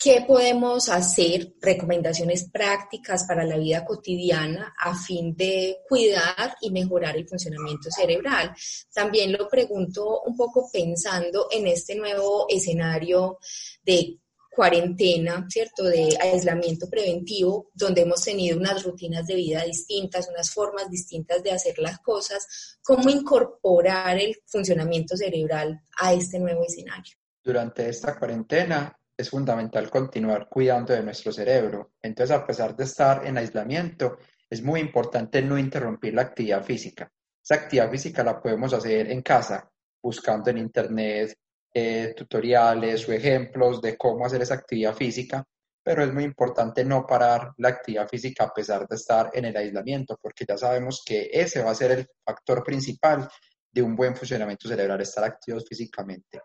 ¿Qué 0.00 0.24
podemos 0.24 0.88
hacer? 0.90 1.54
Recomendaciones 1.60 2.48
prácticas 2.50 3.24
para 3.24 3.44
la 3.44 3.58
vida 3.58 3.84
cotidiana 3.84 4.72
a 4.78 4.94
fin 4.94 5.34
de 5.34 5.78
cuidar 5.88 6.54
y 6.60 6.70
mejorar 6.70 7.16
el 7.16 7.26
funcionamiento 7.26 7.90
cerebral. 7.90 8.54
También 8.94 9.32
lo 9.32 9.48
pregunto 9.48 10.20
un 10.20 10.36
poco 10.36 10.70
pensando 10.72 11.48
en 11.50 11.66
este 11.66 11.96
nuevo 11.96 12.46
escenario 12.48 13.38
de 13.82 14.20
cuarentena, 14.48 15.44
¿cierto? 15.48 15.82
De 15.82 16.16
aislamiento 16.20 16.88
preventivo, 16.88 17.70
donde 17.74 18.02
hemos 18.02 18.22
tenido 18.22 18.56
unas 18.56 18.84
rutinas 18.84 19.26
de 19.26 19.34
vida 19.34 19.64
distintas, 19.64 20.28
unas 20.28 20.52
formas 20.52 20.88
distintas 20.88 21.42
de 21.42 21.50
hacer 21.50 21.76
las 21.80 21.98
cosas. 21.98 22.78
¿Cómo 22.84 23.10
incorporar 23.10 24.16
el 24.16 24.36
funcionamiento 24.46 25.16
cerebral 25.16 25.80
a 26.00 26.12
este 26.12 26.38
nuevo 26.38 26.64
escenario? 26.64 27.16
Durante 27.42 27.88
esta 27.88 28.16
cuarentena 28.16 28.97
es 29.18 29.30
fundamental 29.30 29.90
continuar 29.90 30.48
cuidando 30.48 30.94
de 30.94 31.02
nuestro 31.02 31.32
cerebro. 31.32 31.94
Entonces, 32.00 32.36
a 32.36 32.46
pesar 32.46 32.76
de 32.76 32.84
estar 32.84 33.26
en 33.26 33.36
aislamiento, 33.36 34.18
es 34.48 34.62
muy 34.62 34.78
importante 34.78 35.42
no 35.42 35.58
interrumpir 35.58 36.14
la 36.14 36.22
actividad 36.22 36.62
física. 36.62 37.10
Esa 37.42 37.56
actividad 37.56 37.90
física 37.90 38.22
la 38.22 38.40
podemos 38.40 38.72
hacer 38.72 39.10
en 39.10 39.22
casa, 39.22 39.68
buscando 40.00 40.50
en 40.50 40.58
internet 40.58 41.36
eh, 41.74 42.14
tutoriales 42.16 43.08
o 43.08 43.12
ejemplos 43.12 43.82
de 43.82 43.98
cómo 43.98 44.24
hacer 44.24 44.40
esa 44.42 44.54
actividad 44.54 44.94
física, 44.94 45.44
pero 45.82 46.04
es 46.04 46.12
muy 46.14 46.22
importante 46.22 46.84
no 46.84 47.04
parar 47.04 47.52
la 47.56 47.70
actividad 47.70 48.08
física 48.08 48.44
a 48.44 48.54
pesar 48.54 48.86
de 48.86 48.94
estar 48.94 49.30
en 49.34 49.46
el 49.46 49.56
aislamiento, 49.56 50.16
porque 50.22 50.44
ya 50.48 50.56
sabemos 50.56 51.02
que 51.04 51.28
ese 51.32 51.62
va 51.62 51.72
a 51.72 51.74
ser 51.74 51.90
el 51.90 52.06
factor 52.24 52.62
principal 52.62 53.28
de 53.72 53.82
un 53.82 53.96
buen 53.96 54.14
funcionamiento 54.14 54.68
cerebral, 54.68 55.00
estar 55.00 55.24
activos 55.24 55.64
físicamente. 55.68 56.40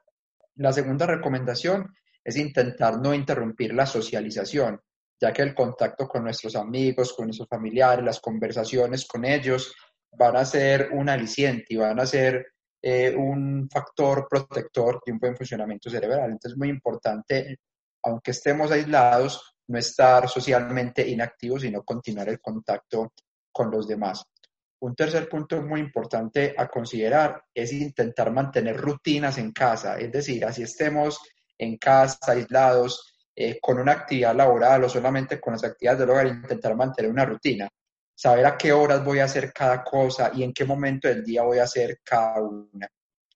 La 0.56 0.74
segunda 0.74 1.06
recomendación 1.06 1.94
es 2.24 2.38
intentar 2.38 3.00
no 3.00 3.14
interrumpir 3.14 3.74
la 3.74 3.86
socialización, 3.86 4.80
ya 5.20 5.34
que 5.34 5.42
el 5.42 5.54
contacto 5.54 6.08
con 6.08 6.24
nuestros 6.24 6.56
amigos, 6.56 7.14
con 7.14 7.28
nuestros 7.28 7.50
familiares, 7.50 8.04
las 8.04 8.20
conversaciones 8.20 9.06
con 9.06 9.26
ellos 9.26 9.74
van 10.12 10.36
a 10.38 10.46
ser 10.46 10.90
un 10.94 11.10
aliciente 11.10 11.66
y 11.70 11.78
van 11.78 12.00
a 12.00 12.06
ser 12.06 12.46
eh, 12.82 13.16
un 13.16 13.70
factor 13.70 14.28
protector 14.30 15.02
de 15.06 15.12
un 15.12 15.20
buen 15.20 15.36
funcionamiento 15.36 15.90
cerebral. 15.90 16.26
Entonces 16.26 16.52
es 16.52 16.58
muy 16.58 16.70
importante, 16.70 17.60
aunque 18.04 18.32
estemos 18.32 18.72
aislados, 18.72 19.56
no 19.68 19.80
estar 19.80 20.28
socialmente 20.28 21.08
inactivos, 21.08 21.62
sino 21.62 21.84
continuar 21.84 22.30
el 22.30 22.40
contacto 22.40 23.14
con 23.52 23.72
los 23.72 23.88
demás. 23.88 24.24
Un 24.82 24.96
tercer 24.96 25.30
punto 25.30 25.62
muy 25.62 25.80
importante 25.80 26.54
a 26.58 26.68
considerar 26.68 27.42
es 27.54 27.72
intentar 27.72 28.32
mantener 28.34 28.76
rutinas 28.76 29.38
en 29.38 29.54
casa, 29.54 29.98
es 29.98 30.12
decir, 30.12 30.44
así 30.44 30.64
estemos 30.64 31.22
en 31.64 31.78
casa, 31.78 32.18
aislados, 32.28 33.14
eh, 33.36 33.58
con 33.60 33.80
una 33.80 33.94
actividad 33.94 34.36
laboral 34.36 34.84
o 34.84 34.90
solamente 34.90 35.42
con 35.42 35.54
las 35.54 35.64
actividades 35.64 36.00
del 36.00 36.10
hogar, 36.12 36.28
intentar 36.28 36.76
mantener 36.76 37.10
una 37.10 37.26
rutina, 37.26 37.68
saber 38.14 38.46
a 38.46 38.56
qué 38.56 38.72
horas 38.72 39.04
voy 39.04 39.20
a 39.20 39.26
hacer 39.26 39.52
cada 39.52 39.84
cosa 39.84 40.32
y 40.36 40.44
en 40.44 40.54
qué 40.54 40.66
momento 40.66 41.08
del 41.08 41.24
día 41.24 41.42
voy 41.42 41.58
a 41.58 41.64
hacer 41.64 42.00
cada 42.04 42.42
una. 42.42 42.88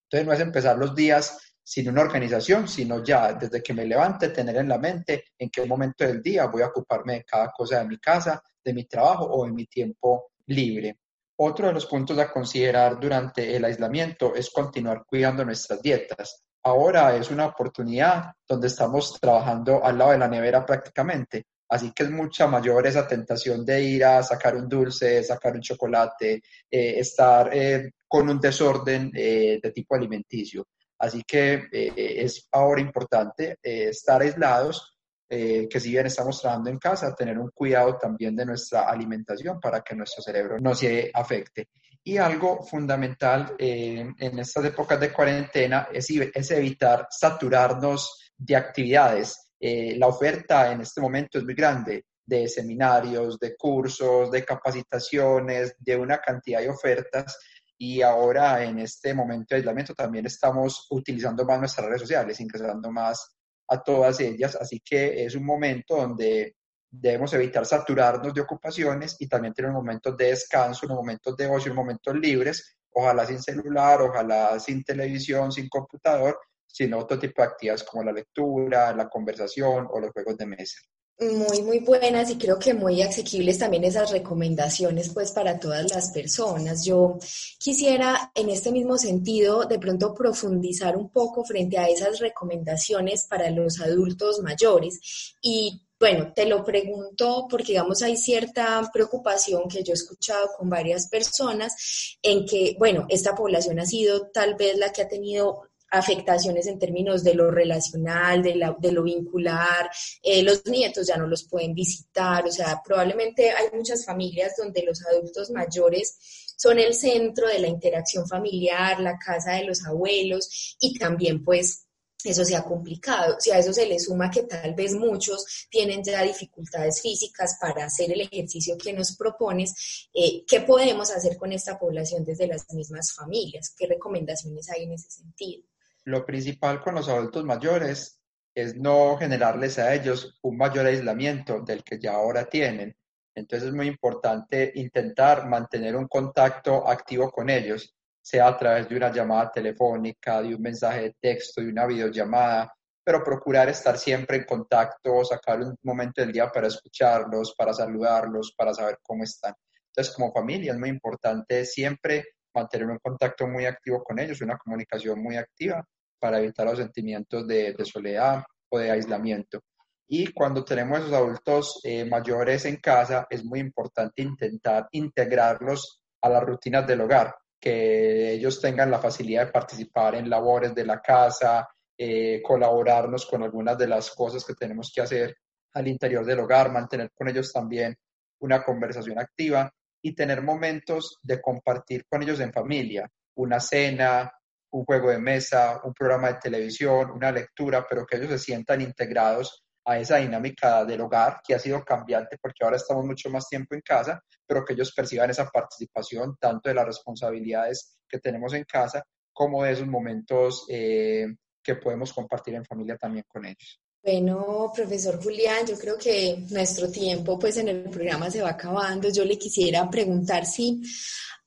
Entonces 0.04 0.28
no 0.28 0.34
es 0.34 0.40
empezar 0.40 0.78
los 0.78 0.94
días 0.94 1.56
sin 1.64 1.90
una 1.90 2.02
organización, 2.02 2.68
sino 2.68 3.04
ya 3.04 3.34
desde 3.34 3.62
que 3.62 3.74
me 3.74 3.86
levante 3.86 4.30
tener 4.30 4.56
en 4.58 4.70
la 4.70 4.78
mente 4.78 5.26
en 5.38 5.50
qué 5.50 5.66
momento 5.66 6.06
del 6.06 6.22
día 6.22 6.46
voy 6.46 6.62
a 6.62 6.68
ocuparme 6.68 7.14
de 7.16 7.24
cada 7.24 7.52
cosa 7.52 7.80
de 7.80 7.88
mi 7.88 7.98
casa, 7.98 8.42
de 8.64 8.74
mi 8.74 8.86
trabajo 8.86 9.26
o 9.26 9.46
de 9.46 9.52
mi 9.52 9.66
tiempo 9.66 10.32
libre. 10.46 11.00
Otro 11.40 11.68
de 11.68 11.74
los 11.74 11.88
puntos 11.88 12.18
a 12.20 12.32
considerar 12.32 13.00
durante 13.00 13.56
el 13.56 13.66
aislamiento 13.66 14.36
es 14.36 14.50
continuar 14.50 15.04
cuidando 15.06 15.44
nuestras 15.44 15.82
dietas 15.82 16.47
ahora 16.68 17.16
es 17.16 17.32
una 17.32 17.48
oportunidad 17.48 18.34
donde 18.48 18.68
estamos 18.68 19.20
trabajando 19.20 19.84
al 19.84 19.98
lado 19.98 20.12
de 20.12 20.18
la 20.18 20.28
nevera 20.28 20.66
prácticamente. 20.66 21.46
Así 21.70 21.92
que 21.92 22.04
es 22.04 22.12
mucha 22.12 22.48
mayor 22.48 22.88
esa 22.88 23.08
tentación 23.08 23.66
de 23.66 23.82
ir 23.82 24.06
a 24.06 24.24
sacar 24.24 24.56
un 24.56 24.70
dulce, 24.70 25.24
sacar 25.24 25.54
un 25.54 25.62
chocolate, 25.62 26.42
eh, 26.72 27.00
estar 27.00 27.50
eh, 27.54 27.92
con 28.08 28.30
un 28.30 28.40
desorden 28.40 29.12
eh, 29.14 29.60
de 29.62 29.72
tipo 29.72 29.96
alimenticio. 29.96 30.66
Así 31.00 31.24
que 31.28 31.68
es 31.72 32.48
ahora 32.52 32.82
importante 32.82 33.60
estar 33.62 34.20
aislados, 34.20 34.97
que 35.30 35.80
si 35.80 35.92
bien 35.92 36.06
estamos 36.06 36.40
trabajando 36.40 36.70
en 36.70 36.78
casa, 36.78 37.14
tener 37.14 37.38
un 37.38 37.50
cuidado 37.50 37.98
también 37.98 38.36
de 38.36 38.46
nuestra 38.46 38.90
alimentación 38.90 39.60
para 39.60 39.82
que 39.82 39.96
nuestro 39.96 40.24
cerebro 40.24 40.58
no 40.60 40.74
se 40.74 41.12
afecte. 41.14 41.68
Y 42.08 42.18
algo 42.18 42.64
fundamental 42.64 43.54
eh, 43.60 44.10
en 44.18 44.40
estas 44.40 44.64
épocas 44.64 44.98
de 44.98 45.12
cuarentena 45.12 45.90
es, 45.92 46.10
es 46.10 46.52
evitar 46.52 47.06
saturarnos 47.12 48.32
de 48.38 48.56
actividades. 48.56 49.52
Eh, 49.60 49.98
la 49.98 50.08
oferta 50.08 50.72
en 50.72 50.80
este 50.80 51.02
momento 51.02 51.38
es 51.38 51.44
muy 51.44 51.54
grande 51.54 52.06
de 52.26 52.48
seminarios, 52.48 53.38
de 53.38 53.58
cursos, 53.58 54.32
de 54.32 54.46
capacitaciones, 54.46 55.76
de 55.80 55.98
una 55.98 56.20
cantidad 56.20 56.62
de 56.62 56.70
ofertas 56.70 57.38
y 57.78 58.02
ahora 58.02 58.64
en 58.64 58.80
este 58.80 59.14
momento 59.14 59.48
de 59.50 59.58
aislamiento 59.58 59.94
también 59.94 60.26
estamos 60.28 60.88
utilizando 60.90 61.44
más 61.44 61.60
nuestras 61.60 61.88
redes 61.88 62.02
sociales, 62.04 62.40
ingresando 62.40 62.90
más 62.90 63.37
a 63.68 63.84
todas 63.84 64.20
ellas, 64.20 64.56
así 64.56 64.82
que 64.84 65.26
es 65.26 65.36
un 65.36 65.46
momento 65.46 65.98
donde 65.98 66.56
debemos 66.90 67.34
evitar 67.34 67.66
saturarnos 67.66 68.34
de 68.34 68.42
ocupaciones 68.42 69.16
y 69.20 69.28
también 69.28 69.54
tener 69.54 69.72
momentos 69.72 70.16
de 70.18 70.28
descanso, 70.28 70.86
unos 70.86 70.98
momentos 70.98 71.36
de 71.36 71.48
ocio, 71.48 71.72
unos 71.72 71.84
momentos 71.84 72.16
libres, 72.16 72.78
ojalá 72.92 73.26
sin 73.26 73.42
celular, 73.42 74.02
ojalá 74.02 74.60
sin 74.60 74.84
televisión, 74.84 75.52
sin 75.52 75.68
computador, 75.68 76.40
sino 76.66 77.00
otro 77.00 77.20
tipo 77.20 77.42
de 77.42 77.48
actividades 77.50 77.84
como 77.84 78.04
la 78.04 78.12
lectura, 78.12 78.94
la 78.96 79.10
conversación 79.10 79.88
o 79.92 80.00
los 80.00 80.12
juegos 80.12 80.38
de 80.38 80.46
mesa. 80.46 80.80
Muy, 81.20 81.64
muy 81.64 81.80
buenas 81.80 82.30
y 82.30 82.38
creo 82.38 82.60
que 82.60 82.76
muy 82.76 83.02
asequibles 83.02 83.58
también 83.58 83.84
esas 83.84 84.12
recomendaciones 84.12 85.10
pues 85.12 85.32
para 85.32 85.60
todas 85.60 85.90
las 85.90 86.12
personas. 86.12 86.86
Yo 86.86 87.18
quisiera 87.58 88.32
en 88.36 88.50
este 88.50 88.72
mismo 88.72 89.00
sentido 89.00 89.66
de 89.66 89.80
pronto 89.80 90.14
profundizar 90.14 90.96
un 90.96 91.10
poco 91.10 91.44
frente 91.44 91.80
a 91.80 91.88
esas 91.88 92.20
recomendaciones 92.20 93.26
para 93.28 93.50
los 93.50 93.82
adultos 93.82 94.42
mayores 94.44 95.34
y 95.42 95.82
bueno, 96.00 96.32
te 96.36 96.46
lo 96.46 96.64
pregunto 96.64 97.48
porque, 97.50 97.72
digamos, 97.72 98.04
hay 98.04 98.16
cierta 98.16 98.88
preocupación 98.94 99.68
que 99.68 99.84
yo 99.84 99.94
he 99.94 99.96
escuchado 99.96 100.50
con 100.56 100.70
varias 100.70 101.08
personas 101.08 102.18
en 102.22 102.46
que, 102.46 102.76
bueno, 102.78 103.08
esta 103.10 103.34
población 103.34 103.80
ha 103.80 103.86
sido 103.88 104.28
tal 104.28 104.54
vez 104.54 104.78
la 104.78 104.94
que 104.94 105.02
ha 105.02 105.08
tenido 105.08 105.64
afectaciones 105.90 106.68
en 106.68 106.80
términos 106.80 107.24
de 107.24 107.34
lo 107.34 107.50
relacional, 107.50 108.44
de, 108.44 108.92
lo 108.92 109.04
vincular, 109.04 109.90
eh, 110.22 110.44
los 110.44 110.66
nietos 110.66 111.08
ya 111.08 111.18
no 111.18 111.28
los 111.28 111.48
pueden 111.48 111.74
visitar, 111.74 112.46
o 112.46 112.52
sea, 112.52 112.82
probablemente 112.84 113.52
hay 113.52 113.68
muchas 113.74 114.06
familias 114.06 114.56
donde 114.58 114.84
los 114.84 115.06
adultos 115.06 115.50
mayores 115.52 116.18
son 116.58 116.80
el 116.80 116.94
centro 116.94 117.48
de 117.48 117.60
la 117.60 117.68
interacción 117.68 118.28
familiar, 118.28 119.00
la 119.00 119.18
casa 119.18 119.54
de 119.54 119.66
los 119.66 119.86
abuelos 119.86 120.76
y 120.80 120.98
también 120.98 121.44
pues 121.44 121.88
eso 122.24 122.44
se 122.44 122.56
ha 122.56 122.64
complicado. 122.64 123.38
Si 123.40 123.52
a 123.52 123.60
eso 123.60 123.72
se 123.72 123.86
le 123.86 124.00
suma 124.00 124.32
que 124.32 124.44
tal 124.44 124.74
vez 124.74 124.94
muchos 124.94 125.68
tienen 125.70 126.04
ya 126.04 126.24
dificultades 126.24 127.02
físicas 127.02 127.58
para 127.62 127.86
hacer 127.86 128.12
el 128.12 128.22
ejercicio 128.22 128.78
que 128.78 128.92
nos 128.92 129.16
propones, 129.16 130.10
eh, 130.14 130.44
¿qué 130.48 130.62
podemos 130.62 131.12
hacer 131.12 131.38
con 131.38 131.54
esta 131.54 131.78
población 131.78 132.26
desde 132.26 132.48
las 132.48 132.66
mismas 132.74 133.14
familias? 133.14 133.74
¿Qué 133.78 133.86
recomendaciones 133.88 134.70
hay 134.70 134.84
en 134.84 134.94
ese 134.94 135.12
sentido? 135.12 135.64
Lo 136.08 136.26
principal 136.26 136.80
con 136.80 136.96
los 136.96 137.10
adultos 137.10 137.44
mayores 137.44 138.22
es 138.56 138.78
no 138.78 139.18
generarles 139.18 139.78
a 139.78 139.94
ellos 139.94 140.40
un 140.42 140.56
mayor 140.56 140.86
aislamiento 140.86 141.60
del 141.60 141.84
que 141.84 142.00
ya 142.00 142.14
ahora 142.14 142.46
tienen. 142.46 142.96
Entonces 143.36 143.68
es 143.68 143.76
muy 143.76 143.88
importante 143.88 144.72
intentar 144.76 145.50
mantener 145.50 145.98
un 145.98 146.08
contacto 146.08 146.88
activo 146.88 147.30
con 147.30 147.50
ellos 147.50 147.94
sea 148.22 148.48
a 148.48 148.58
través 148.58 148.88
de 148.88 148.96
una 148.96 149.12
llamada 149.12 149.52
telefónica, 149.52 150.42
de 150.42 150.56
un 150.56 150.62
mensaje 150.62 151.02
de 151.02 151.16
texto, 151.20 151.60
de 151.60 151.68
una 151.68 151.86
videollamada, 151.86 152.74
pero 153.04 153.22
procurar 153.22 153.68
estar 153.68 153.98
siempre 153.98 154.38
en 154.38 154.46
contacto, 154.46 155.26
sacar 155.26 155.60
un 155.60 155.76
momento 155.84 156.22
del 156.22 156.32
día 156.32 156.50
para 156.50 156.68
escucharlos, 156.68 157.54
para 157.54 157.74
saludarlos, 157.74 158.54
para 158.58 158.74
saber 158.74 159.00
cómo 159.02 159.26
están. 159.26 159.54
Entonces, 159.88 160.16
como 160.16 160.32
familia 160.32 160.72
es 160.72 160.80
muy 160.80 160.88
importante 160.88 161.66
siempre 161.66 162.28
mantener 162.54 162.88
un 162.88 163.00
contacto 163.00 163.46
muy 163.46 163.66
activo 163.66 164.02
con 164.06 164.20
ellos, 164.20 164.40
una 164.40 164.58
comunicación 164.58 165.22
muy 165.22 165.36
activa 165.36 165.86
para 166.20 166.40
evitar 166.40 166.66
los 166.68 166.78
sentimientos 166.78 167.48
de, 167.48 167.76
soledad 167.84 168.44
o 168.70 168.80
de 168.80 168.92
aislamiento. 168.92 169.62
Y 170.08 170.32
cuando 170.34 170.64
tenemos 170.64 171.00
esos 171.00 171.14
adultos 171.14 171.82
eh, 171.84 172.06
mayores 172.06 172.66
en 172.66 172.78
casa, 172.78 173.28
es 173.30 173.44
muy 173.44 173.60
importante 173.60 174.22
intentar 174.22 174.88
integrarlos 174.92 176.02
a 176.22 176.30
las 176.30 176.44
rutinas 176.44 176.88
del 176.88 177.02
hogar 177.02 177.36
que 177.60 178.34
ellos 178.34 178.62
tengan 178.62 178.92
la 178.92 179.00
facilidad 179.00 179.48
de 179.48 179.52
participar 179.52 180.16
en 180.16 180.30
labores 180.30 180.76
de 180.76 180.86
la 180.86 181.02
casa, 181.02 181.68
eh, 181.98 182.42
colaborarnos 182.44 183.26
con 183.26 183.44
algunas 183.44 183.78
de 183.78 183.88
las 183.88 184.12
cosas 184.12 184.46
que 184.46 184.54
tenemos 184.54 184.92
que 184.94 185.02
hacer 185.02 185.36
al 185.74 185.88
interior 185.88 186.26
del 186.26 186.40
hogar, 186.40 186.72
mantener 186.72 187.12
con 187.14 187.28
ellos 187.28 187.52
también 187.52 187.96
una 188.40 188.64
conversación 188.64 189.20
activa 189.20 189.72
y 190.02 190.14
tener 190.14 190.44
momentos 190.44 191.18
de 191.24 191.42
compartir 191.42 192.06
con 192.08 192.22
ellos 192.22 192.40
en 192.40 192.54
familia, 192.54 193.10
una 193.36 193.60
cena, 193.60 194.32
un 194.78 194.86
juego 194.86 195.10
de 195.10 195.18
mesa, 195.18 195.82
un 195.84 195.94
programa 195.94 196.28
de 196.28 196.40
televisión, 196.40 197.10
una 197.12 197.32
lectura, 197.32 197.86
pero 197.90 198.06
que 198.06 198.18
ellos 198.18 198.30
se 198.30 198.40
sientan 198.40 198.82
integrados 198.82 199.64
a 199.86 199.98
esa 199.98 200.18
dinámica 200.18 200.86
del 200.86 201.02
hogar 201.02 201.40
que 201.46 201.56
ha 201.56 201.60
sido 201.60 201.84
cambiante 201.84 202.38
porque 202.42 202.64
ahora 202.64 202.76
estamos 202.76 203.06
mucho 203.06 203.30
más 203.30 203.48
tiempo 203.48 203.74
en 203.74 203.82
casa, 203.82 204.22
pero 204.46 204.64
que 204.64 204.74
ellos 204.74 204.94
perciban 204.94 205.30
esa 205.30 205.48
participación 205.50 206.36
tanto 206.40 206.70
de 206.70 206.76
las 206.76 206.86
responsabilidades 206.86 207.98
que 208.08 208.20
tenemos 208.20 208.54
en 208.54 208.66
casa 208.66 209.04
como 209.34 209.64
de 209.64 209.72
esos 209.72 209.88
momentos 209.88 210.66
eh, 210.70 211.26
que 211.64 211.76
podemos 211.76 212.14
compartir 212.14 212.56
en 212.56 212.66
familia 212.66 212.98
también 212.98 213.26
con 213.28 213.46
ellos. 213.46 213.82
Bueno, 214.04 214.72
profesor 214.74 215.22
Julián, 215.22 215.66
yo 215.68 215.78
creo 215.78 215.98
que 215.98 216.46
nuestro 216.50 216.90
tiempo 216.90 217.38
pues 217.38 217.58
en 217.58 217.68
el 217.68 217.90
programa 217.90 218.32
se 218.32 218.42
va 218.42 218.52
acabando. 218.52 219.10
Yo 219.10 219.26
le 219.26 219.38
quisiera 219.38 219.90
preguntar 219.90 220.46
si 220.46 220.82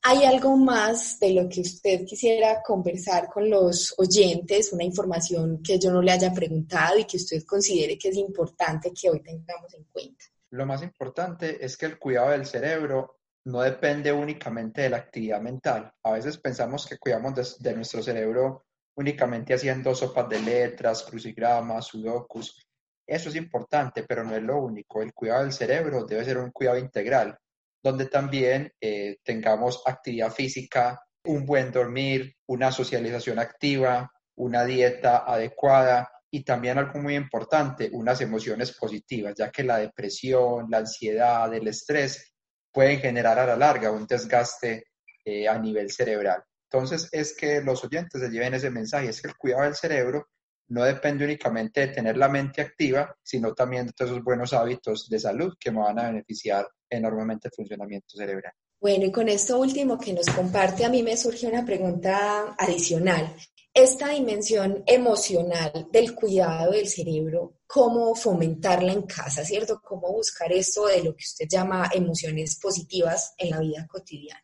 hay 0.02 0.24
algo 0.24 0.56
más 0.56 1.18
de 1.20 1.32
lo 1.32 1.48
que 1.48 1.60
usted 1.60 2.04
quisiera 2.04 2.62
conversar 2.62 3.28
con 3.28 3.50
los 3.50 3.94
oyentes, 3.98 4.72
una 4.72 4.84
información 4.84 5.62
que 5.62 5.78
yo 5.78 5.90
no 5.90 6.00
le 6.00 6.12
haya 6.12 6.32
preguntado 6.32 6.98
y 6.98 7.04
que 7.04 7.18
usted 7.18 7.44
considere 7.44 7.98
que 7.98 8.08
es 8.08 8.16
importante 8.16 8.92
que 8.92 9.10
hoy 9.10 9.20
tengamos 9.22 9.74
en 9.74 9.84
cuenta. 9.84 10.24
Lo 10.50 10.66
más 10.66 10.82
importante 10.82 11.64
es 11.64 11.76
que 11.76 11.86
el 11.86 11.98
cuidado 11.98 12.30
del 12.30 12.46
cerebro 12.46 13.20
no 13.44 13.60
depende 13.60 14.12
únicamente 14.12 14.82
de 14.82 14.90
la 14.90 14.98
actividad 14.98 15.40
mental. 15.40 15.92
A 16.02 16.12
veces 16.12 16.38
pensamos 16.38 16.86
que 16.86 16.98
cuidamos 16.98 17.58
de, 17.58 17.74
nuestro 17.74 18.02
cerebro 18.02 18.66
únicamente 18.96 19.54
haciendo 19.54 19.94
sopas 19.94 20.28
de 20.28 20.40
letras, 20.40 21.02
crucigramas, 21.02 21.86
sudokus. 21.86 22.66
Eso 23.06 23.28
es 23.28 23.36
importante, 23.36 24.04
pero 24.04 24.24
no 24.24 24.36
es 24.36 24.42
lo 24.42 24.58
único. 24.58 25.02
El 25.02 25.12
cuidado 25.12 25.42
del 25.42 25.52
cerebro 25.52 26.04
debe 26.04 26.24
ser 26.24 26.38
un 26.38 26.50
cuidado 26.50 26.78
integral, 26.78 27.36
donde 27.82 28.06
también 28.06 28.72
eh, 28.80 29.16
tengamos 29.24 29.82
actividad 29.86 30.30
física, 30.30 31.00
un 31.24 31.44
buen 31.44 31.72
dormir, 31.72 32.34
una 32.46 32.72
socialización 32.72 33.38
activa, 33.38 34.10
una 34.36 34.64
dieta 34.64 35.24
adecuada 35.26 36.10
y 36.30 36.44
también 36.44 36.78
algo 36.78 37.00
muy 37.00 37.16
importante, 37.16 37.90
unas 37.92 38.20
emociones 38.20 38.72
positivas, 38.72 39.34
ya 39.36 39.50
que 39.50 39.64
la 39.64 39.78
depresión, 39.78 40.66
la 40.70 40.78
ansiedad, 40.78 41.52
el 41.52 41.66
estrés 41.68 42.32
pueden 42.72 43.00
generar 43.00 43.38
a 43.38 43.46
la 43.46 43.56
larga 43.56 43.90
un 43.90 44.06
desgaste 44.06 44.84
eh, 45.24 45.48
a 45.48 45.58
nivel 45.58 45.90
cerebral. 45.90 46.42
Entonces 46.72 47.08
es 47.10 47.34
que 47.34 47.60
los 47.62 47.82
oyentes 47.84 48.20
se 48.20 48.30
lleven 48.30 48.54
ese 48.54 48.70
mensaje, 48.70 49.08
es 49.08 49.20
que 49.20 49.28
el 49.28 49.36
cuidado 49.36 49.64
del 49.64 49.74
cerebro 49.74 50.28
no 50.68 50.84
depende 50.84 51.24
únicamente 51.24 51.80
de 51.80 51.88
tener 51.88 52.16
la 52.16 52.28
mente 52.28 52.62
activa, 52.62 53.12
sino 53.24 53.54
también 53.54 53.86
de 53.86 53.92
todos 53.92 54.12
esos 54.12 54.22
buenos 54.22 54.52
hábitos 54.52 55.08
de 55.08 55.18
salud 55.18 55.54
que 55.58 55.72
me 55.72 55.80
van 55.80 55.98
a 55.98 56.10
beneficiar 56.10 56.68
enormemente 56.88 57.48
el 57.48 57.54
funcionamiento 57.54 58.16
cerebral. 58.16 58.52
Bueno, 58.80 59.04
y 59.04 59.10
con 59.10 59.28
esto 59.28 59.58
último 59.58 59.98
que 59.98 60.12
nos 60.12 60.26
comparte, 60.26 60.84
a 60.84 60.88
mí 60.88 61.02
me 61.02 61.16
surge 61.16 61.48
una 61.48 61.64
pregunta 61.64 62.54
adicional. 62.56 63.34
Esta 63.74 64.10
dimensión 64.10 64.84
emocional 64.86 65.88
del 65.90 66.14
cuidado 66.14 66.70
del 66.70 66.88
cerebro, 66.88 67.58
¿cómo 67.66 68.14
fomentarla 68.14 68.92
en 68.92 69.02
casa, 69.02 69.44
cierto? 69.44 69.80
¿Cómo 69.82 70.12
buscar 70.12 70.52
esto 70.52 70.86
de 70.86 71.02
lo 71.02 71.16
que 71.16 71.24
usted 71.24 71.46
llama 71.48 71.90
emociones 71.92 72.58
positivas 72.60 73.34
en 73.38 73.50
la 73.50 73.58
vida 73.58 73.86
cotidiana? 73.88 74.40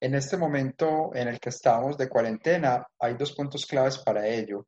En 0.00 0.14
este 0.14 0.36
momento 0.36 1.10
en 1.14 1.26
el 1.26 1.40
que 1.40 1.48
estamos 1.48 1.98
de 1.98 2.08
cuarentena, 2.08 2.86
hay 3.00 3.14
dos 3.14 3.32
puntos 3.32 3.66
claves 3.66 3.98
para 3.98 4.26
ello. 4.28 4.66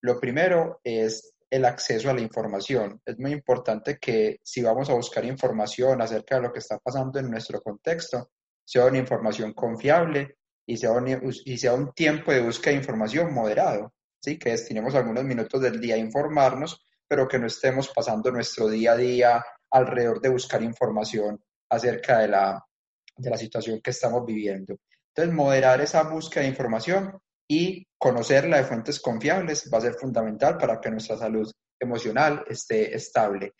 Lo 0.00 0.18
primero 0.18 0.80
es 0.82 1.34
el 1.48 1.64
acceso 1.64 2.10
a 2.10 2.14
la 2.14 2.20
información. 2.20 3.00
Es 3.04 3.16
muy 3.18 3.30
importante 3.30 3.98
que 3.98 4.40
si 4.42 4.60
vamos 4.60 4.90
a 4.90 4.94
buscar 4.94 5.24
información 5.24 6.02
acerca 6.02 6.36
de 6.36 6.42
lo 6.42 6.52
que 6.52 6.58
está 6.58 6.78
pasando 6.78 7.20
en 7.20 7.30
nuestro 7.30 7.60
contexto, 7.60 8.30
sea 8.64 8.86
una 8.86 8.98
información 8.98 9.52
confiable 9.52 10.38
y 10.66 10.76
sea 10.76 10.92
un, 10.92 11.32
y 11.44 11.58
sea 11.58 11.74
un 11.74 11.92
tiempo 11.92 12.32
de 12.32 12.40
búsqueda 12.40 12.72
de 12.72 12.78
información 12.78 13.32
moderado, 13.32 13.92
¿sí? 14.20 14.36
que 14.36 14.50
destinemos 14.50 14.96
algunos 14.96 15.22
minutos 15.22 15.60
del 15.60 15.80
día 15.80 15.94
a 15.94 15.98
informarnos, 15.98 16.84
pero 17.06 17.28
que 17.28 17.38
no 17.38 17.46
estemos 17.46 17.88
pasando 17.94 18.32
nuestro 18.32 18.68
día 18.68 18.92
a 18.92 18.96
día 18.96 19.44
alrededor 19.70 20.20
de 20.20 20.30
buscar 20.30 20.62
información 20.62 21.40
acerca 21.68 22.18
de 22.18 22.28
la, 22.28 22.64
de 23.16 23.30
la 23.30 23.36
situación 23.36 23.80
que 23.82 23.90
estamos 23.90 24.24
viviendo. 24.24 24.76
Entonces, 25.14 25.34
moderar 25.34 25.80
esa 25.80 26.02
búsqueda 26.04 26.42
de 26.42 26.50
información 26.50 27.18
y 27.48 27.86
conocerla 27.98 28.56
de 28.56 28.64
fuentes 28.64 29.00
confiables 29.00 29.70
va 29.72 29.78
a 29.78 29.82
ser 29.82 29.94
fundamental 29.94 30.56
para 30.56 30.80
que 30.80 30.90
nuestra 30.90 31.16
salud 31.16 31.50
emocional 31.78 32.44
esté 32.48 32.94
estable. 32.94 33.54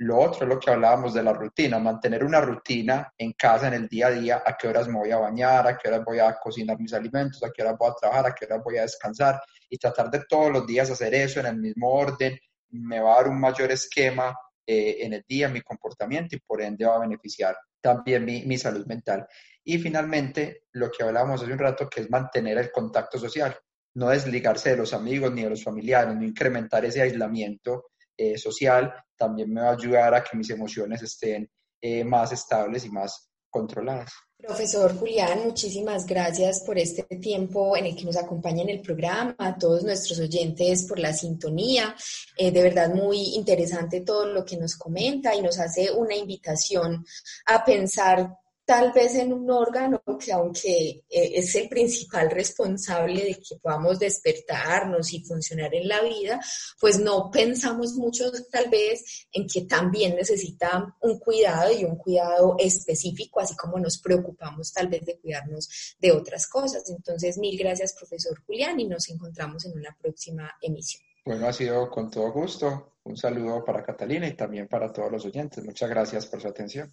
Lo 0.00 0.18
otro 0.18 0.44
es 0.44 0.48
lo 0.48 0.60
que 0.60 0.70
hablábamos 0.70 1.14
de 1.14 1.24
la 1.24 1.32
rutina, 1.32 1.78
mantener 1.78 2.24
una 2.24 2.40
rutina 2.40 3.12
en 3.18 3.32
casa, 3.32 3.66
en 3.66 3.74
el 3.74 3.88
día 3.88 4.08
a 4.08 4.10
día, 4.10 4.42
a 4.44 4.56
qué 4.56 4.68
horas 4.68 4.86
me 4.86 4.98
voy 4.98 5.10
a 5.10 5.18
bañar, 5.18 5.66
a 5.66 5.76
qué 5.76 5.88
horas 5.88 6.04
voy 6.04 6.20
a 6.20 6.36
cocinar 6.38 6.78
mis 6.78 6.92
alimentos, 6.92 7.42
a 7.42 7.50
qué 7.50 7.62
horas 7.62 7.76
voy 7.76 7.90
a 7.90 7.94
trabajar, 7.94 8.26
a 8.26 8.34
qué 8.34 8.44
horas 8.44 8.62
voy 8.62 8.78
a 8.78 8.82
descansar 8.82 9.40
y 9.68 9.76
tratar 9.76 10.08
de 10.10 10.24
todos 10.28 10.52
los 10.52 10.66
días 10.66 10.90
hacer 10.90 11.14
eso 11.14 11.40
en 11.40 11.46
el 11.46 11.56
mismo 11.56 11.90
orden, 11.90 12.38
me 12.70 13.00
va 13.00 13.14
a 13.14 13.16
dar 13.16 13.28
un 13.28 13.40
mayor 13.40 13.72
esquema 13.72 14.36
eh, 14.64 14.98
en 15.00 15.14
el 15.14 15.24
día, 15.26 15.48
mi 15.48 15.62
comportamiento 15.62 16.36
y 16.36 16.40
por 16.40 16.62
ende 16.62 16.84
va 16.84 16.96
a 16.96 17.00
beneficiar 17.00 17.56
también 17.80 18.24
mi, 18.24 18.58
salud 18.58 18.86
mental. 18.86 19.26
Y 19.64 19.78
finalmente, 19.78 20.64
lo 20.72 20.90
que 20.90 21.02
hablábamos 21.02 21.42
hace 21.42 21.52
un 21.52 21.58
rato, 21.58 21.88
que 21.88 22.02
es 22.02 22.10
mantener 22.10 22.58
el 22.58 22.72
contacto 22.72 23.18
social, 23.18 23.56
no 23.94 24.08
desligarse 24.10 24.70
de 24.70 24.76
los 24.76 24.92
amigos 24.92 25.32
ni 25.32 25.42
de 25.42 25.50
los 25.50 25.62
familiares, 25.62 26.14
no 26.14 26.24
incrementar 26.24 26.84
ese 26.84 27.02
aislamiento 27.02 27.90
eh, 28.16 28.38
social, 28.38 28.94
también 29.16 29.52
me 29.52 29.60
va 29.60 29.70
a 29.70 29.72
ayudar 29.72 30.14
a 30.14 30.22
que 30.22 30.36
mis 30.36 30.50
emociones 30.50 31.02
estén 31.02 31.50
eh, 31.80 32.04
más 32.04 32.32
estables 32.32 32.84
y 32.84 32.90
más 32.90 33.30
controladas. 33.50 34.12
Profesor 34.40 34.96
Julián, 34.96 35.40
muchísimas 35.46 36.06
gracias 36.06 36.60
por 36.60 36.78
este 36.78 37.02
tiempo 37.02 37.76
en 37.76 37.86
el 37.86 37.96
que 37.96 38.04
nos 38.04 38.16
acompaña 38.16 38.62
en 38.62 38.68
el 38.68 38.80
programa, 38.80 39.34
a 39.36 39.58
todos 39.58 39.82
nuestros 39.82 40.20
oyentes 40.20 40.84
por 40.84 41.00
la 41.00 41.12
sintonía. 41.12 41.96
Eh, 42.36 42.52
de 42.52 42.62
verdad 42.62 42.94
muy 42.94 43.34
interesante 43.34 44.02
todo 44.02 44.26
lo 44.26 44.44
que 44.44 44.56
nos 44.56 44.76
comenta 44.76 45.34
y 45.34 45.42
nos 45.42 45.58
hace 45.58 45.90
una 45.90 46.14
invitación 46.14 47.04
a 47.46 47.64
pensar 47.64 48.38
tal 48.68 48.92
vez 48.92 49.14
en 49.14 49.32
un 49.32 49.50
órgano 49.50 50.02
que 50.22 50.30
aunque 50.30 51.02
eh, 51.08 51.30
es 51.36 51.54
el 51.54 51.70
principal 51.70 52.30
responsable 52.30 53.24
de 53.24 53.34
que 53.36 53.56
podamos 53.56 53.98
despertarnos 53.98 55.10
y 55.14 55.24
funcionar 55.24 55.74
en 55.74 55.88
la 55.88 56.02
vida, 56.02 56.38
pues 56.78 57.00
no 57.00 57.30
pensamos 57.30 57.94
mucho 57.94 58.30
tal 58.52 58.68
vez 58.68 59.26
en 59.32 59.46
que 59.48 59.62
también 59.62 60.16
necesita 60.16 60.94
un 61.00 61.18
cuidado 61.18 61.72
y 61.72 61.86
un 61.86 61.96
cuidado 61.96 62.56
específico, 62.58 63.40
así 63.40 63.56
como 63.56 63.78
nos 63.78 63.96
preocupamos 64.02 64.70
tal 64.70 64.88
vez 64.88 65.02
de 65.06 65.18
cuidarnos 65.18 65.96
de 65.98 66.12
otras 66.12 66.46
cosas. 66.46 66.90
Entonces, 66.90 67.38
mil 67.38 67.58
gracias, 67.58 67.94
profesor 67.94 68.38
Julián, 68.44 68.78
y 68.80 68.86
nos 68.86 69.08
encontramos 69.08 69.64
en 69.64 69.78
una 69.78 69.96
próxima 69.98 70.52
emisión. 70.60 71.02
Bueno, 71.24 71.48
ha 71.48 71.54
sido 71.54 71.88
con 71.88 72.10
todo 72.10 72.30
gusto. 72.32 72.96
Un 73.04 73.16
saludo 73.16 73.64
para 73.64 73.82
Catalina 73.82 74.28
y 74.28 74.34
también 74.34 74.68
para 74.68 74.92
todos 74.92 75.10
los 75.10 75.24
oyentes. 75.24 75.64
Muchas 75.64 75.88
gracias 75.88 76.26
por 76.26 76.42
su 76.42 76.48
atención 76.48 76.92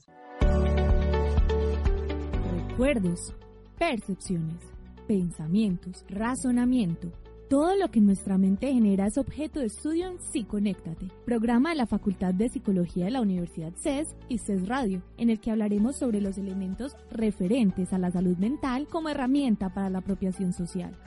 recuerdos, 2.76 3.34
percepciones, 3.80 4.60
pensamientos, 5.08 6.04
razonamiento. 6.10 7.10
Todo 7.50 7.74
lo 7.78 7.90
que 7.90 8.02
nuestra 8.02 8.38
mente 8.38 8.74
genera 8.74 9.08
es 9.08 9.18
objeto 9.18 9.62
de 9.62 9.68
estudio 9.68 10.10
en 10.10 10.20
Psiconéctate, 10.20 11.08
programa 11.24 11.70
de 11.70 11.76
la 11.78 11.86
Facultad 11.86 12.34
de 12.34 12.50
Psicología 12.50 13.06
de 13.06 13.12
la 13.12 13.22
Universidad 13.22 13.72
CES 13.82 14.14
y 14.28 14.40
CES 14.40 14.68
Radio, 14.68 15.02
en 15.18 15.30
el 15.30 15.40
que 15.40 15.52
hablaremos 15.52 15.96
sobre 15.96 16.20
los 16.20 16.38
elementos 16.38 16.98
referentes 17.12 17.94
a 17.94 17.98
la 17.98 18.12
salud 18.12 18.36
mental 18.36 18.88
como 18.90 19.08
herramienta 19.08 19.74
para 19.74 19.90
la 19.90 20.00
apropiación 20.00 20.52
social. 20.52 20.98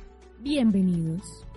Bienvenidos. 0.40 1.47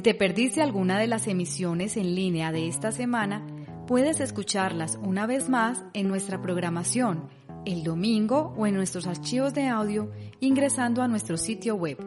Si 0.00 0.02
te 0.02 0.14
perdiste 0.14 0.62
alguna 0.62 0.98
de 0.98 1.06
las 1.06 1.26
emisiones 1.26 1.98
en 1.98 2.14
línea 2.14 2.52
de 2.52 2.68
esta 2.68 2.90
semana, 2.90 3.46
puedes 3.86 4.20
escucharlas 4.20 4.98
una 5.02 5.26
vez 5.26 5.50
más 5.50 5.84
en 5.92 6.08
nuestra 6.08 6.40
programación 6.40 7.28
el 7.66 7.84
domingo 7.84 8.54
o 8.56 8.66
en 8.66 8.76
nuestros 8.76 9.06
archivos 9.06 9.52
de 9.52 9.68
audio 9.68 10.10
ingresando 10.40 11.02
a 11.02 11.06
nuestro 11.06 11.36
sitio 11.36 11.74
web 11.74 11.98